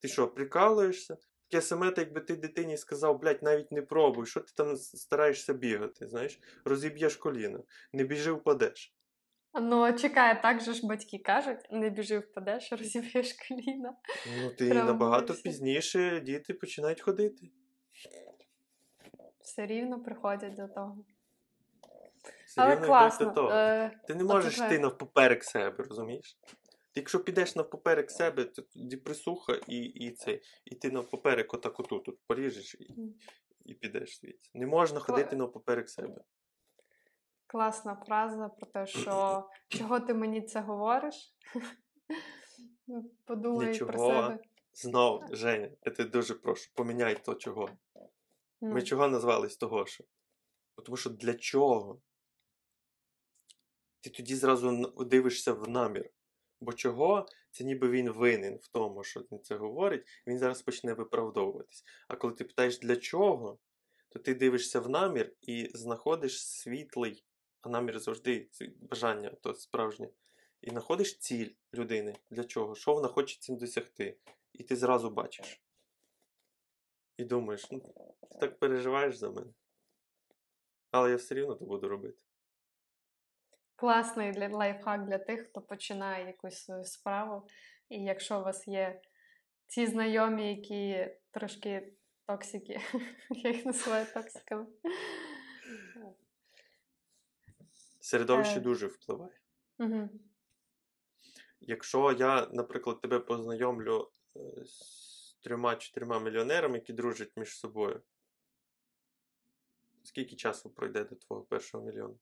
[0.00, 1.16] Ти що, прикалуєшся?
[1.50, 6.08] Таке саме, якби ти дитині сказав, блядь, навіть не пробуй, що ти там стараєшся бігати,
[6.08, 7.60] знаєш, розіб'єш коліна,
[7.92, 8.94] не біжи, впадеш.
[9.54, 13.96] Ну, чекай, так же ж батьки кажуть, не біжи впадеш, розіб'єш коліна.
[14.42, 14.84] Ну, ти Травмуєшся.
[14.84, 17.50] набагато пізніше діти починають ходити.
[19.40, 21.04] Все рівно приходять до того.
[22.46, 23.26] Все Але рівно класно.
[23.26, 23.50] до того.
[23.50, 26.38] Е, Ти не можеш йти навпоперек себе, розумієш?
[26.92, 31.80] Ти якщо підеш навпоперек себе, то тоді присуха і, і це, і ти навпоперек отак
[31.80, 32.94] отут тут поріжеш і,
[33.64, 34.50] і підеш звідси.
[34.54, 36.20] Не можна ходити навпоперек себе.
[37.46, 41.34] Класна фраза про те, що чого ти мені це говориш?
[42.86, 44.22] Ну, Подумай про Нічого.
[44.22, 44.38] себе.
[44.72, 47.68] Знов, Женя, я тебе дуже прошу, поміняй то чого.
[48.60, 50.04] Ми чого назвались того що?
[50.84, 52.00] Тому що для чого?
[54.00, 56.10] Ти тоді зразу дивишся в намір.
[56.60, 57.26] Бо чого?
[57.50, 61.84] Це ніби він винен в тому, що він це говорить, він зараз почне виправдовуватись.
[62.08, 63.58] А коли ти питаєш для чого,
[64.08, 67.24] то ти дивишся в намір і знаходиш світлий,
[67.60, 68.48] а намір завжди
[68.80, 70.08] бажання, то справжнє.
[70.60, 72.16] І знаходиш ціль людини.
[72.30, 72.74] Для чого?
[72.74, 74.18] Що вона хоче цим досягти?
[74.52, 75.62] І ти зразу бачиш.
[77.16, 77.80] І думаєш, ну,
[78.30, 79.52] ти так переживаєш за мене.
[80.90, 82.24] Але я все рівно то буду робити.
[83.80, 87.46] Класний для лайфхак для тих, хто починає якусь свою справу.
[87.88, 89.00] І якщо у вас є
[89.66, 91.92] ці знайомі, які трошки
[92.26, 92.80] токсики.
[93.30, 94.66] Я їх називаю токсиками.
[98.00, 98.60] Середовище Е.
[98.60, 99.40] дуже впливає.
[99.78, 100.08] Угу.
[101.60, 108.02] Якщо я, наприклад, тебе познайомлю е, з трьома-чотирма мільйонерами, які дружать між собою,
[110.02, 112.14] скільки часу пройде до твого першого мільйона?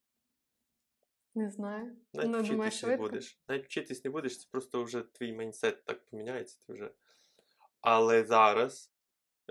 [1.34, 1.96] Не знаю.
[2.12, 3.02] Навіть Ну, вчитись думаю, не швидко.
[3.02, 3.40] будеш.
[3.48, 6.58] Навіть вчитись не будеш, це просто вже твій майнсет так поміняється.
[6.66, 6.90] Ти вже.
[7.80, 8.92] Але зараз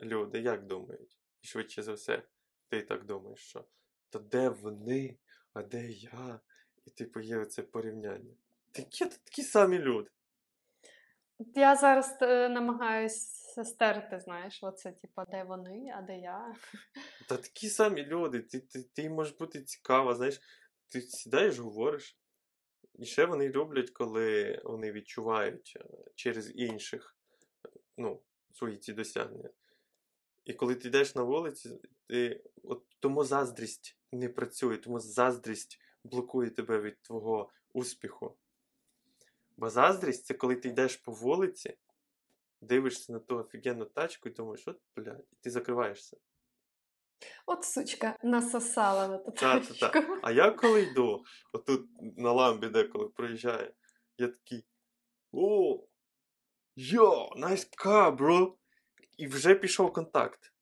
[0.04, 1.20] люди як думають?
[1.42, 2.24] І швидше за все,
[2.70, 3.66] ти так думаєш, що
[4.10, 5.18] то де вони,
[5.54, 6.40] а де я?
[6.86, 8.34] І типу є оце порівняння.
[8.72, 10.10] Такі такі самі люди.
[11.56, 16.56] Я зараз е, намагаюся стерти, знаєш, оце, типу, де вони, а де я.
[17.30, 20.42] Та такі самі люди, ти, ти, ти можеш бути цікава, знаєш,
[20.90, 22.18] ти сідаєш, говориш.
[22.96, 25.86] І ще вони люблять, коли вони відчувають е,
[26.16, 27.18] через інших
[27.66, 28.22] е, ну,
[28.54, 29.50] свої ці досягнення.
[30.46, 36.50] І коли ти йдеш на вулиці, ти, от, тому заздрість не працює, тому заздрість блокує
[36.50, 38.38] тебе від твого успіху.
[39.58, 41.78] Бо заздрість це коли ти йдеш по вулиці,
[42.62, 46.18] дивишся на ту офігенну тачку і думаєш, от, блядь, і ти закриваєшся.
[47.46, 49.90] От сучка насосала на ту Та-та-та.
[49.90, 50.18] тачку.
[50.24, 53.74] А я коли йду, отут на ламбі деколи проїжджає,
[54.18, 54.66] я такий.
[55.32, 55.88] О!
[56.76, 58.54] Йо, nice car, bro!
[59.18, 60.54] І вже пішов контакт.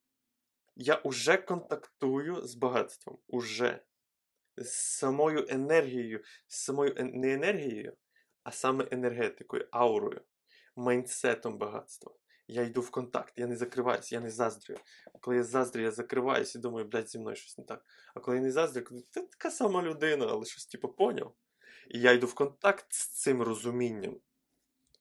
[0.75, 3.17] Я уже контактую з багатством.
[3.27, 3.83] Уже.
[4.57, 7.97] З самою енергією, з самою не енергією,
[8.43, 10.21] а саме енергетикою, аурою,
[10.75, 12.15] майндсетом багатства.
[12.47, 14.75] Я йду в контакт, я не закриваюся, я не заздрю.
[15.21, 17.85] Коли я заздрю, я закриваюся і думаю, блядь, зі мною щось не так.
[18.15, 21.33] А коли я не заздрю, кажу, ти така сама людина, але щось типу поняв.
[21.87, 24.17] І я йду в контакт з цим розумінням.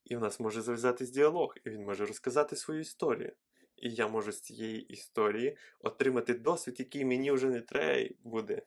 [0.04, 3.32] І в нас може зав'язатись діалог, і він може розказати свою історію.
[3.76, 8.62] І я можу з цієї історії отримати досвід, який мені вже не треба буде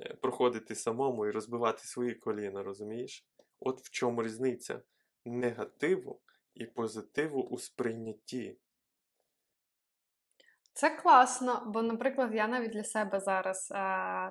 [0.00, 3.26] е, проходити самому і розбивати свої коліна, розумієш?
[3.60, 4.82] От в чому різниця
[5.24, 6.20] негативу
[6.54, 8.58] і позитиву у сприйнятті.
[10.72, 13.74] Це класно, бо, наприклад, я навіть для себе зараз е,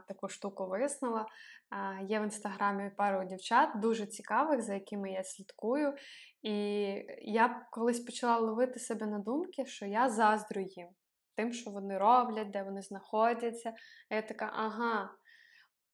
[0.08, 1.26] таку штуку вияснила.
[1.72, 5.94] Е, є в інстаграмі пару дівчат, дуже цікавих, за якими я слідкую.
[6.42, 6.54] І
[7.22, 10.88] я колись почала ловити себе на думки, що я заздрю їм
[11.36, 13.74] тим, що вони роблять, де вони знаходяться.
[14.10, 15.10] А я така, ага,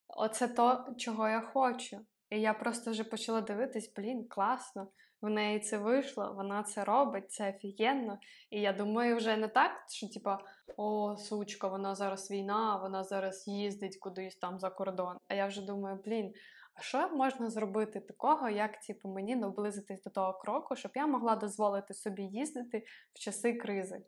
[0.08, 2.06] оце то, чого я хочу.
[2.30, 4.88] І я просто вже почала дивитись, блін, класно.
[5.22, 8.20] В неї це вийшло, вона це робить, це офігенно.
[8.50, 10.40] І я думаю, вже не так, що типа,
[10.78, 15.18] о, сучка, вона зараз війна, вона зараз їздить кудись там за кордон.
[15.28, 16.34] А я вже думаю, блін,
[16.74, 21.36] а що можна зробити такого, як типу, мені наблизитись до того кроку, щоб я могла
[21.36, 24.02] дозволити собі їздити в часи кризи.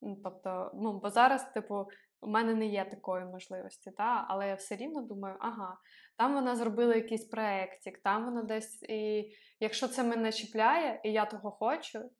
[0.00, 1.86] Ну, Тобто, ну, бо зараз, типу,
[2.20, 4.26] у мене не є такої можливості, та?
[4.28, 5.76] але я все рівно думаю, ага,
[6.16, 8.82] там вона зробила якийсь проєктик, там вона десь.
[8.82, 9.30] І
[9.60, 12.10] якщо це мене чіпляє, і я того хочу,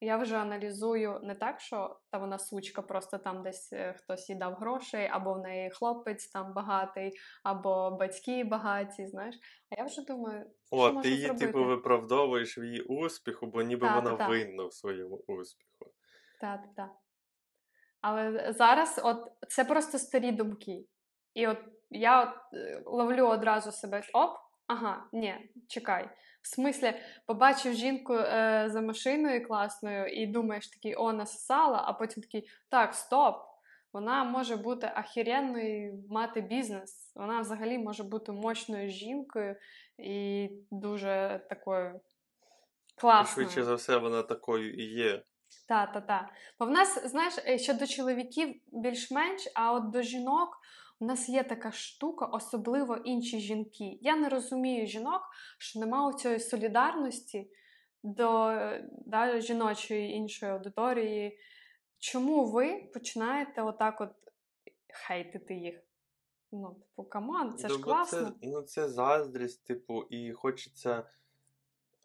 [0.00, 4.36] я вже аналізую не так, що та вона сучка, просто там десь е, хтось їй
[4.36, 7.12] дав грошей, або в неї хлопець там багатий,
[7.44, 9.36] або батьки багаті, знаєш.
[9.70, 11.46] А я вже думаю, що О, можна ти її, зробити?
[11.46, 15.92] типу, виправдовуєш в її успіху, бо ніби Та, вона та, винна в своєму успіху.
[16.40, 16.90] Так, так, так.
[18.00, 20.84] Але зараз от це просто старі думки.
[21.34, 21.58] І от
[21.90, 24.30] я от, е, ловлю одразу себе оп,
[24.72, 25.34] ага, ні,
[25.68, 26.08] чекай.
[26.42, 26.94] В смислі,
[27.26, 32.94] побачив жінку е, за машиною класною і думаєш такий, о, насосала, а потім такий, так,
[32.94, 33.36] стоп.
[33.92, 37.12] Вона може бути ахіренною, мати бізнес.
[37.14, 39.56] Вона взагалі може бути мощною жінкою
[39.98, 42.00] і дуже такою
[42.96, 43.48] І класною.
[43.48, 45.22] швидше за все, вона такою і є.
[45.68, 46.30] Та, та, та.
[46.58, 50.58] Бо в нас, знаєш, ще до чоловіків більш-менш, а от до жінок
[51.02, 53.98] у нас є така штука, особливо інші жінки.
[54.00, 55.22] Я не розумію жінок,
[55.58, 57.50] що немає цієї солідарності
[58.02, 58.52] до
[59.06, 61.38] да, жіночої іншої аудиторії.
[61.98, 64.10] Чому ви починаєте отак от
[64.88, 65.80] хейтити їх?
[66.52, 68.30] Ну, типу, come on, це Ну, ж класно.
[68.30, 71.06] Це, ну, це заздрість, типу, і хочеться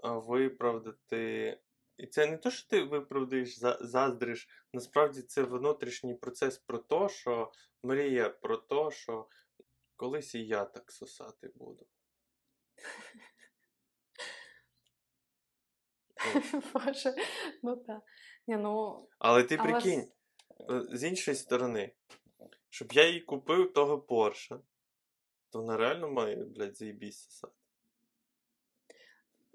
[0.04, 1.58] виправдати.
[1.98, 4.50] І це не те, що ти виправдаєш, за- заздриш.
[4.74, 7.52] Насправді це внутрішній процес про те, що
[7.84, 9.28] мрія про те, що
[9.96, 11.88] колись і я так сосати буду.
[16.74, 17.16] Боже,
[17.64, 18.04] ну так.
[18.48, 20.12] Ні, ну, Але ти прикинь,
[20.70, 21.96] е, з іншої сторони,
[22.70, 24.60] щоб я їй купив того Порша,
[25.50, 27.57] то вона реально має, блядь, заїбісь сосати.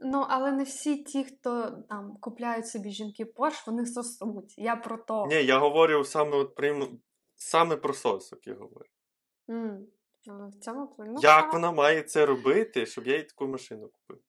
[0.05, 4.59] Ну, але не всі ті, хто там купляють собі жінки Порш, вони сосуть.
[4.59, 5.27] Я про то.
[5.27, 7.01] Ні, я говорю саме от прям,
[7.35, 8.91] саме про сосок, я говорю.
[10.29, 11.13] Але в цьому плані.
[11.15, 11.53] Ну, Як так.
[11.53, 14.23] вона має це робити, щоб я їй таку машину купив?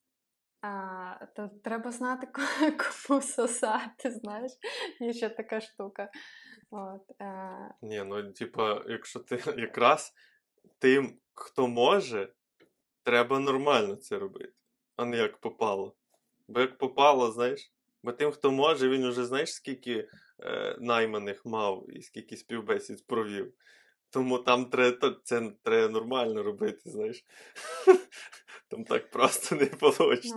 [0.62, 2.28] А, то треба знати,
[3.08, 4.52] кому сосати, знаєш,
[5.00, 6.10] є ще така штука.
[6.72, 10.14] От, е, Ні, ну, типа, якщо ти якраз
[10.80, 12.34] тим, хто може,
[13.04, 14.54] треба нормально це робити,
[14.96, 15.96] а не як попало.
[16.48, 17.72] Бо як попало, знаєш,
[18.04, 20.08] бо тим, хто може, він уже знаєш, скільки
[20.40, 23.54] е, найманих мав і скільки співбесід провів.
[24.10, 27.26] Тому там треба, це треба нормально робити, знаєш.
[28.70, 30.30] Там так просто не ну, вийде.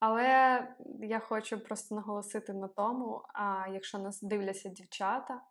[0.00, 0.68] Але
[1.00, 5.42] я хочу просто наголосити на тому, а якщо нас дивляться дівчата,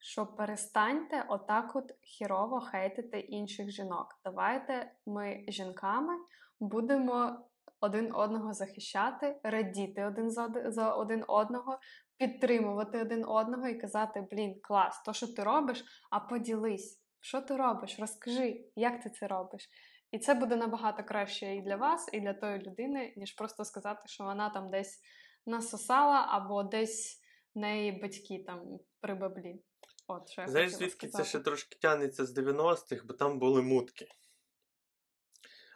[0.00, 4.20] що перестаньте отак от хірово хейтити інших жінок.
[4.24, 6.14] Давайте ми жінками
[6.60, 7.48] будемо
[7.80, 11.78] один одного захищати, радіти один за, оди- за один одного,
[12.16, 17.02] підтримувати один одного і казати: блін, клас, то, що ти робиш, а поділись.
[17.20, 17.98] Що ти робиш?
[17.98, 19.68] Розкажи, як ти це робиш.
[20.10, 24.02] І це буде набагато краще і для вас, і для тої людини, ніж просто сказати,
[24.06, 25.00] що вона там десь
[25.46, 27.20] насосала, або десь
[27.54, 29.62] в неї батьки там при баблі.
[30.06, 34.06] От, що я Знаєш, звідки це ще трошки тягнеться з 90-х, бо там були мутки.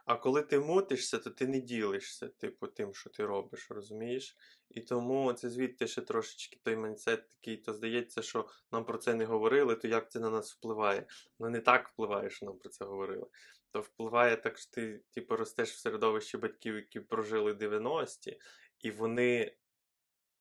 [0.05, 4.37] А коли ти мутишся, то ти не ділишся, типу, тим, що ти робиш, розумієш?
[4.71, 9.15] І тому це звідти ще трошечки той майндсет такий, то здається, що нам про це
[9.15, 11.07] не говорили, то як це на нас впливає?
[11.39, 13.27] Ну не так впливає, що нам про це говорили.
[13.71, 18.39] То впливає так, що ти, типу, ростеш в середовищі батьків, які прожили 90-ті,
[18.81, 19.57] і вони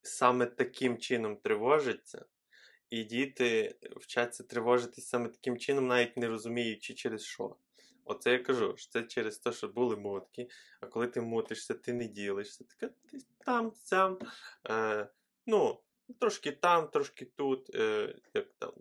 [0.02, 2.26] саме таким чином тривожаться.
[2.90, 7.56] І діти вчаться тривожитись саме таким чином, навіть не розуміючи через що.
[8.12, 10.48] Оце я кажу, що це через те, що були мотки,
[10.82, 12.64] а коли ти мутишся, ти не ділишся.
[12.64, 14.20] Таке ти там, сям,
[14.70, 15.10] е,
[15.46, 15.82] ну,
[16.20, 18.72] трошки там, трошки тут, е, як там.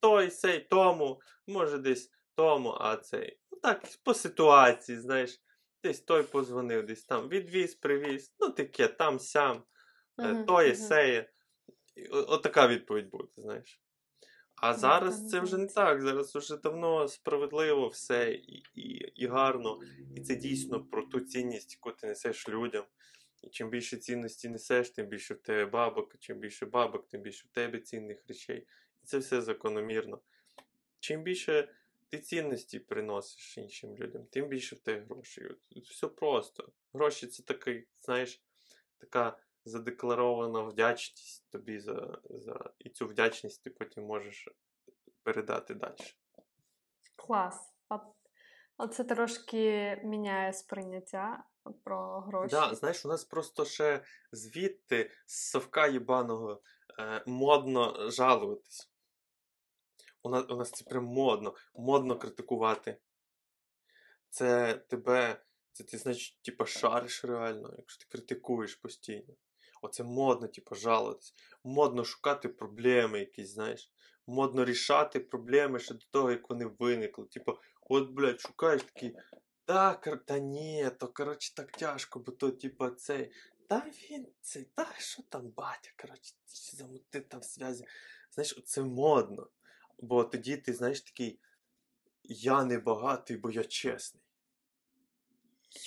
[0.00, 3.38] Той, сей, тому, може десь тому, а цей.
[3.50, 5.42] Ну так, по ситуації, знаєш,
[5.82, 9.64] десь той позвонив, десь там відвіз, привіз, ну таке, там, сям,
[10.18, 10.76] е, тоє, мгм.
[10.76, 11.30] сеє.
[12.10, 13.80] Отака відповідь буде, знаєш.
[14.62, 16.02] А зараз це вже не так.
[16.02, 18.82] Зараз вже давно справедливо все і, і,
[19.14, 19.80] і гарно.
[20.16, 22.84] І це дійсно про ту цінність, яку ти несеш людям.
[23.42, 27.46] І чим більше цінності несеш, тим більше в тебе бабок, чим більше бабок, тим більше
[27.48, 28.66] в тебе цінних речей.
[29.02, 30.20] І це все закономірно.
[31.00, 31.74] Чим більше
[32.08, 35.50] ти цінності приносиш іншим людям, тим більше в тебе грошей.
[35.90, 36.72] Все просто.
[36.92, 38.42] Гроші це такий, знаєш,
[38.98, 42.70] така задекларована вдячність тобі за, за...
[42.78, 44.48] і цю вдячність ти потім можеш
[45.22, 45.96] передати далі.
[47.16, 47.72] Клас.
[48.82, 51.44] От це трошки міняє сприйняття
[51.84, 52.50] про гроші.
[52.50, 56.62] Да, знаєш, у нас просто ще звідти з совка єбаного
[56.98, 58.92] е, модно жалуватись.
[60.22, 61.54] У нас, у нас це прям модно.
[61.74, 62.96] Модно критикувати.
[64.28, 65.42] Це тебе,
[65.72, 69.34] це ти, значить, типа, шариш реально, якщо ти критикуєш постійно.
[69.82, 71.34] Оце модно, типу, жалуватись.
[71.64, 73.92] Модно шукати проблеми якісь, знаєш.
[74.26, 77.24] Модно рішати проблеми ще до того, як вони виникли.
[77.24, 79.16] Типу, от, блядь, шукаєш такий.
[79.64, 80.24] Та, кор...
[80.24, 83.32] та ні, то коротше так тяжко, бо то, типа, цей.
[83.68, 87.84] Та він цей, та що там батя, коротше, замутив там зв'язі.
[88.30, 89.48] Знаєш, це модно.
[89.98, 91.40] Бо тоді ти, знаєш, такий.
[92.24, 94.22] Я не багатий, бо я чесний.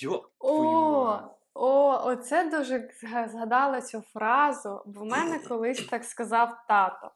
[0.00, 1.35] Йо, твою О, мать.
[1.58, 2.90] О, оце дуже
[3.28, 7.10] згадала цю фразу, бо в мене колись так сказав тато.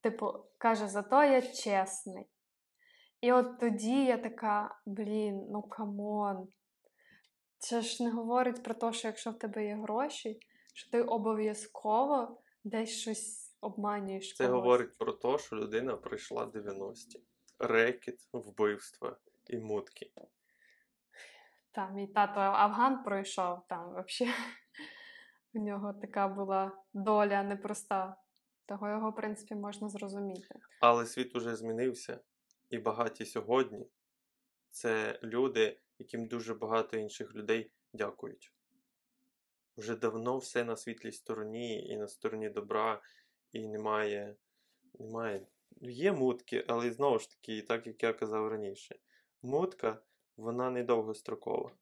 [0.00, 2.26] Типу, каже, зато я чесний.
[3.20, 6.48] І от тоді я така, блін, ну come on.
[7.58, 10.38] Це ж не говорить про те, що якщо в тебе є гроші,
[10.74, 14.34] що ти обов'язково десь щось обманюєш.
[14.34, 14.62] Це когось.
[14.62, 17.22] говорить про те, що людина пройшла 90-ті.
[17.58, 19.16] Рекет, вбивства
[19.46, 20.10] і мутки.
[21.74, 24.36] Та, мій тато Афган пройшов там взагалі.
[25.54, 28.16] У нього така була доля непроста.
[28.66, 30.60] Того його, в принципі, можна зрозуміти.
[30.80, 32.20] Але світ уже змінився,
[32.70, 33.86] і багаті сьогодні
[34.70, 38.52] це люди, яким дуже багато інших людей дякують.
[39.76, 43.02] Вже давно все на світлій стороні і на стороні добра,
[43.52, 44.36] і немає.
[44.98, 45.46] немає.
[45.80, 48.96] Є мутки, але знову ж таки, так як я казав раніше,
[49.42, 50.02] мутка
[50.36, 51.72] вона не довгострокова.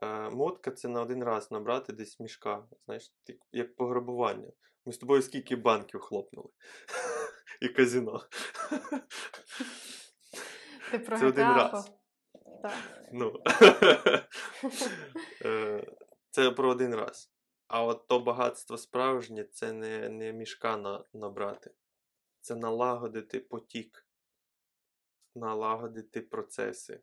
[0.00, 3.12] Е, Мутка це на один раз набрати десь мішка, знаєш,
[3.52, 4.52] як пограбування.
[4.86, 6.48] Ми з тобою скільки банків хлопнули.
[7.60, 8.20] І казіно.
[10.90, 11.92] Ти про Це один раз.
[12.62, 12.78] давай.
[13.12, 13.42] Ну.
[15.44, 15.86] Е,
[16.30, 17.30] Це про один раз.
[17.68, 21.70] А от то багатство справжнє це не, не мішка на, набрати.
[22.40, 24.03] Це налагодити потік,
[25.34, 27.00] налагодити процеси.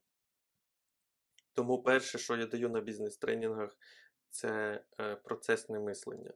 [1.54, 3.78] Тому перше, що я даю на бізнес-тренінгах,
[4.30, 6.34] це е, процесне мислення.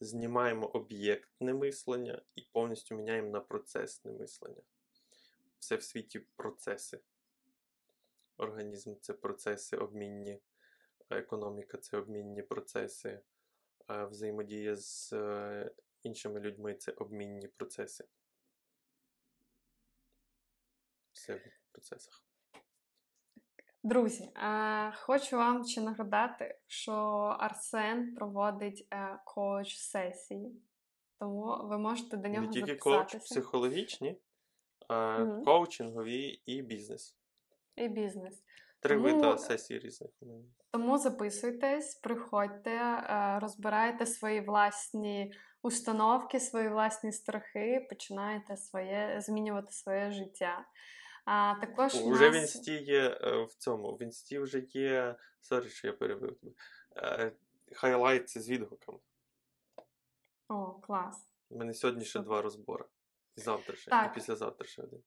[0.00, 4.62] Знімаємо об'єктне мислення і повністю міняємо на процесне мислення.
[5.58, 7.00] Все в світі процеси.
[8.36, 10.40] Організм це процеси обмінні,
[11.10, 13.20] економіка це обмінні процеси,
[13.88, 15.70] взаємодія з е,
[16.02, 18.04] іншими людьми це обмінні процеси.
[21.72, 22.22] Процесах.
[23.82, 26.92] Друзі, е, хочу вам ще нагадати, що
[27.40, 30.52] Арсен проводить е, коуч-сесії,
[31.18, 34.20] тому ви можете до нього Не тільки коуч психологічні,
[34.88, 35.44] а Мгм.
[35.44, 37.16] коучингові і бізнес.
[37.76, 38.42] І бізнес.
[38.80, 40.10] Три Тому- вида сесій різних.
[40.70, 50.10] Тому записуйтесь, приходьте, е, розбирайте свої власні установки, свої власні страхи, починайте своє змінювати своє
[50.10, 50.66] життя.
[51.26, 52.42] А також Уже в нас...
[52.42, 53.92] інсті є е, в цьому.
[53.96, 55.16] В інсті вже є.
[55.40, 56.52] Sorry, що я перебив тебе.
[56.96, 57.32] Е,
[57.72, 58.98] Хайлайти з відгуками.
[60.48, 61.28] О, клас.
[61.50, 62.84] У мене сьогодні ще два розбори.
[63.36, 64.10] І завтра ще, Так.
[64.10, 65.02] і післязавтра ще один.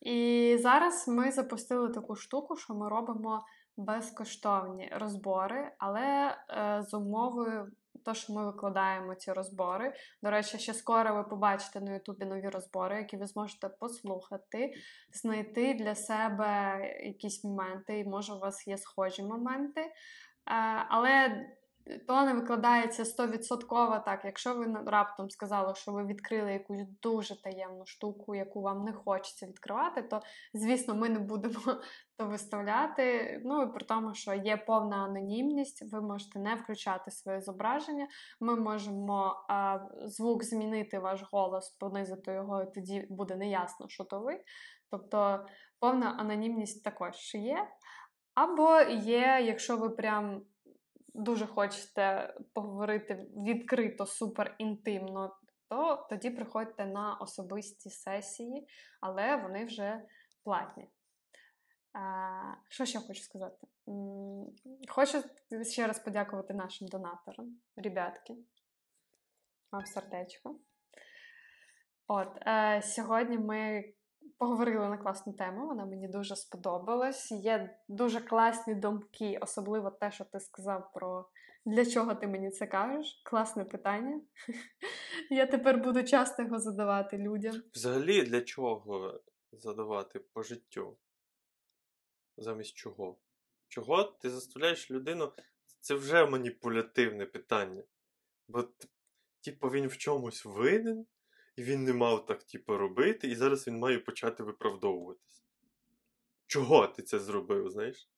[0.00, 3.46] І зараз ми запустили таку штуку, що ми робимо
[3.76, 7.72] безкоштовні розбори, але е, з умовою,
[8.08, 9.92] то, що ми викладаємо ці розбори.
[10.22, 14.72] До речі, ще скоро ви побачите на Ютубі нові розбори, які ви зможете послухати,
[15.12, 19.80] знайти для себе якісь моменти, і може у вас є схожі моменти.
[19.80, 19.90] Е,
[20.88, 21.46] але
[22.06, 24.24] то не викладається 100% так.
[24.24, 29.46] Якщо ви раптом сказали, що ви відкрили якусь дуже таємну штуку, яку вам не хочеться
[29.46, 30.20] відкривати, то
[30.54, 31.60] звісно ми не будемо
[32.16, 33.40] то виставляти.
[33.44, 38.08] Ну і при тому, що є повна анонімність, ви можете не включати своє зображення.
[38.40, 44.20] Ми можемо а, звук змінити ваш голос, понизити його, і тоді буде неясно, що то
[44.20, 44.40] ви.
[44.90, 45.46] Тобто
[45.80, 47.68] повна анонімність також є.
[48.34, 50.42] Або є, якщо ви прям
[51.18, 55.36] дуже хочете поговорити відкрито, супер інтимно,
[55.68, 58.68] то тоді приходьте на особисті сесії,
[59.00, 60.02] але вони вже
[60.44, 60.90] платні.
[61.92, 63.66] А, що ще хочу сказати?
[64.88, 65.22] Хочу
[65.72, 68.36] ще раз подякувати нашим донаторам, ребятки.
[69.72, 70.60] Вам сердечко.
[72.06, 73.84] От, е, сьогодні ми
[74.38, 77.32] поговорили на класну тему, вона мені дуже сподобалась.
[77.32, 81.28] Є дуже класні думки, особливо те, що ти сказав про
[81.64, 83.22] для чого ти мені це кажеш.
[83.24, 84.20] Класне питання.
[85.30, 87.62] Я тепер буду часто його задавати людям.
[87.74, 89.20] Взагалі, для чого
[89.52, 90.96] задавати по життю?
[92.36, 93.18] Замість чого?
[93.68, 95.32] Чого ти заставляєш людину?
[95.80, 97.82] Це вже маніпулятивне питання.
[98.48, 98.64] Бо,
[99.44, 101.06] типу, він в чомусь винен,
[101.58, 105.44] і він не мав так, типу, робити, і зараз він має почати виправдовуватись.
[106.46, 108.10] Чого ти це зробив, знаєш?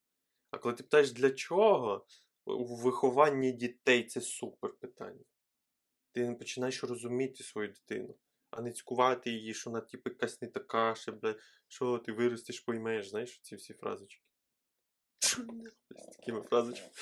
[0.50, 2.06] А коли ти питаєш, для чого?
[2.44, 5.24] У вихованні дітей це супер питання.
[6.12, 8.14] Ти починаєш розуміти свою дитину,
[8.50, 12.60] а не цькувати її, що вона типу якась не така, ще, блядь, що ти виростеш,
[12.60, 14.24] поймеш, знаєш, ці всі фразочки.
[15.90, 16.92] З такими фразочками.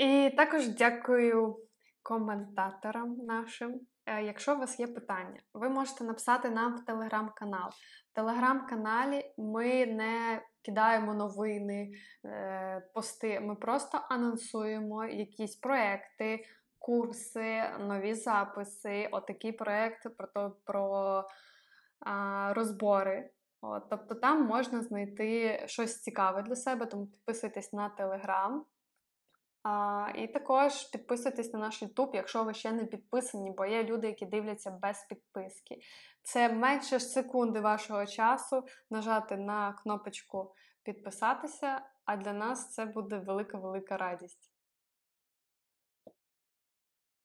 [0.00, 1.68] І також дякую
[2.02, 3.86] коментаторам нашим.
[4.06, 7.70] Е, Якщо у вас є питання, ви можете написати нам в телеграм-канал.
[8.12, 11.92] В телеграм-каналі ми не кидаємо новини,
[12.24, 13.40] е, пости.
[13.40, 16.44] Ми просто анонсуємо якісь проекти,
[16.78, 19.08] курси, нові записи.
[19.12, 21.24] Отакий проект про, то, про
[22.00, 23.30] а, розбори.
[23.60, 28.64] От, тобто там можна знайти щось цікаве для себе, тому підписуйтесь на телеграм.
[29.66, 34.06] А, і також підписуйтесь на наш YouTube, якщо ви ще не підписані, бо є люди,
[34.06, 35.78] які дивляться без підписки.
[36.22, 43.96] Це менше секунди вашого часу нажати на кнопочку підписатися, а для нас це буде велика-велика
[43.96, 44.52] радість.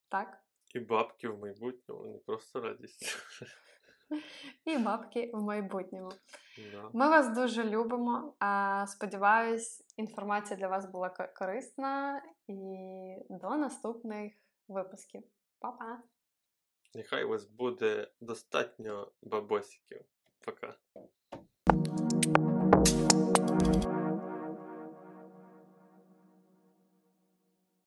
[0.09, 0.43] Так?
[0.75, 3.17] І бабки в майбутньому, не просто радість.
[4.65, 6.11] І бабки в майбутньому.
[6.71, 6.89] Да.
[6.93, 8.33] Ми вас дуже любимо.
[8.87, 12.21] Сподіваюсь, інформація для вас була корисна.
[12.47, 12.57] І
[13.29, 14.33] до наступних
[14.67, 15.23] випусків.
[15.59, 16.03] Па-па!
[16.93, 20.05] Нехай у вас буде достатньо бабосиків.
[20.45, 20.75] Пока.